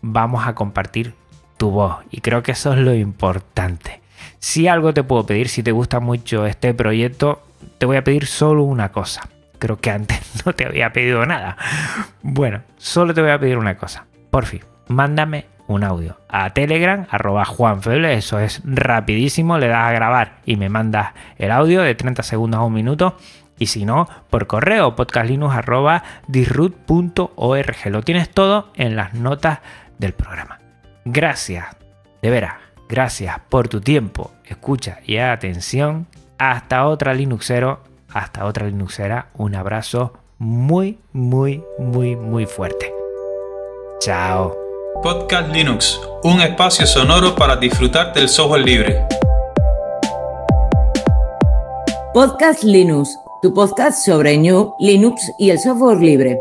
vamos 0.00 0.48
a 0.48 0.56
compartir 0.56 1.14
tu 1.58 1.70
voz. 1.70 1.98
Y 2.10 2.22
creo 2.22 2.42
que 2.42 2.50
eso 2.50 2.72
es 2.72 2.80
lo 2.80 2.92
importante. 2.92 4.00
Si 4.40 4.66
algo 4.66 4.92
te 4.92 5.04
puedo 5.04 5.24
pedir, 5.24 5.48
si 5.48 5.62
te 5.62 5.70
gusta 5.70 6.00
mucho 6.00 6.44
este 6.44 6.74
proyecto, 6.74 7.40
te 7.78 7.86
voy 7.86 7.98
a 7.98 8.02
pedir 8.02 8.26
solo 8.26 8.64
una 8.64 8.90
cosa. 8.90 9.28
Creo 9.60 9.78
que 9.78 9.90
antes 9.92 10.18
no 10.44 10.54
te 10.54 10.66
había 10.66 10.92
pedido 10.92 11.24
nada. 11.24 11.56
Bueno, 12.22 12.62
solo 12.78 13.14
te 13.14 13.22
voy 13.22 13.30
a 13.30 13.38
pedir 13.38 13.58
una 13.58 13.76
cosa. 13.76 14.06
Por 14.32 14.44
fin, 14.44 14.62
mándame 14.88 15.46
un 15.72 15.84
audio 15.84 16.18
a 16.28 16.50
Telegram, 16.50 17.06
arroba 17.10 17.44
Juanfeble, 17.44 18.14
eso 18.14 18.38
es 18.38 18.62
rapidísimo, 18.64 19.58
le 19.58 19.66
das 19.68 19.88
a 19.88 19.92
grabar 19.92 20.38
y 20.44 20.56
me 20.56 20.68
mandas 20.68 21.12
el 21.38 21.50
audio 21.50 21.80
de 21.82 21.94
30 21.94 22.22
segundos 22.22 22.58
a 22.58 22.64
un 22.64 22.74
minuto. 22.74 23.16
Y 23.58 23.66
si 23.66 23.84
no, 23.84 24.08
por 24.30 24.46
correo, 24.46 24.96
podcastlinux.disroot.org. 24.96 27.90
Lo 27.90 28.02
tienes 28.02 28.30
todo 28.30 28.72
en 28.74 28.96
las 28.96 29.12
notas 29.14 29.60
del 29.98 30.14
programa. 30.14 30.58
Gracias, 31.04 31.66
de 32.22 32.30
veras 32.30 32.54
Gracias 32.92 33.40
por 33.48 33.68
tu 33.68 33.80
tiempo, 33.80 34.32
escucha 34.44 34.98
y 35.06 35.16
atención. 35.16 36.08
Hasta 36.36 36.86
otra 36.86 37.14
Linuxero, 37.14 37.80
hasta 38.12 38.44
otra 38.44 38.66
Linuxera. 38.66 39.28
Un 39.32 39.54
abrazo 39.54 40.12
muy, 40.36 40.98
muy, 41.14 41.64
muy, 41.78 42.16
muy 42.16 42.44
fuerte. 42.44 42.92
Chao. 43.98 44.61
Podcast 45.00 45.52
Linux, 45.52 46.00
un 46.22 46.40
espacio 46.40 46.86
sonoro 46.86 47.34
para 47.34 47.56
disfrutar 47.56 48.12
del 48.12 48.28
software 48.28 48.62
libre. 48.64 49.04
Podcast 52.12 52.62
Linux, 52.62 53.18
tu 53.40 53.52
podcast 53.52 54.04
sobre 54.04 54.36
New, 54.36 54.74
Linux 54.78 55.32
y 55.38 55.50
el 55.50 55.58
software 55.58 55.98
libre. 55.98 56.38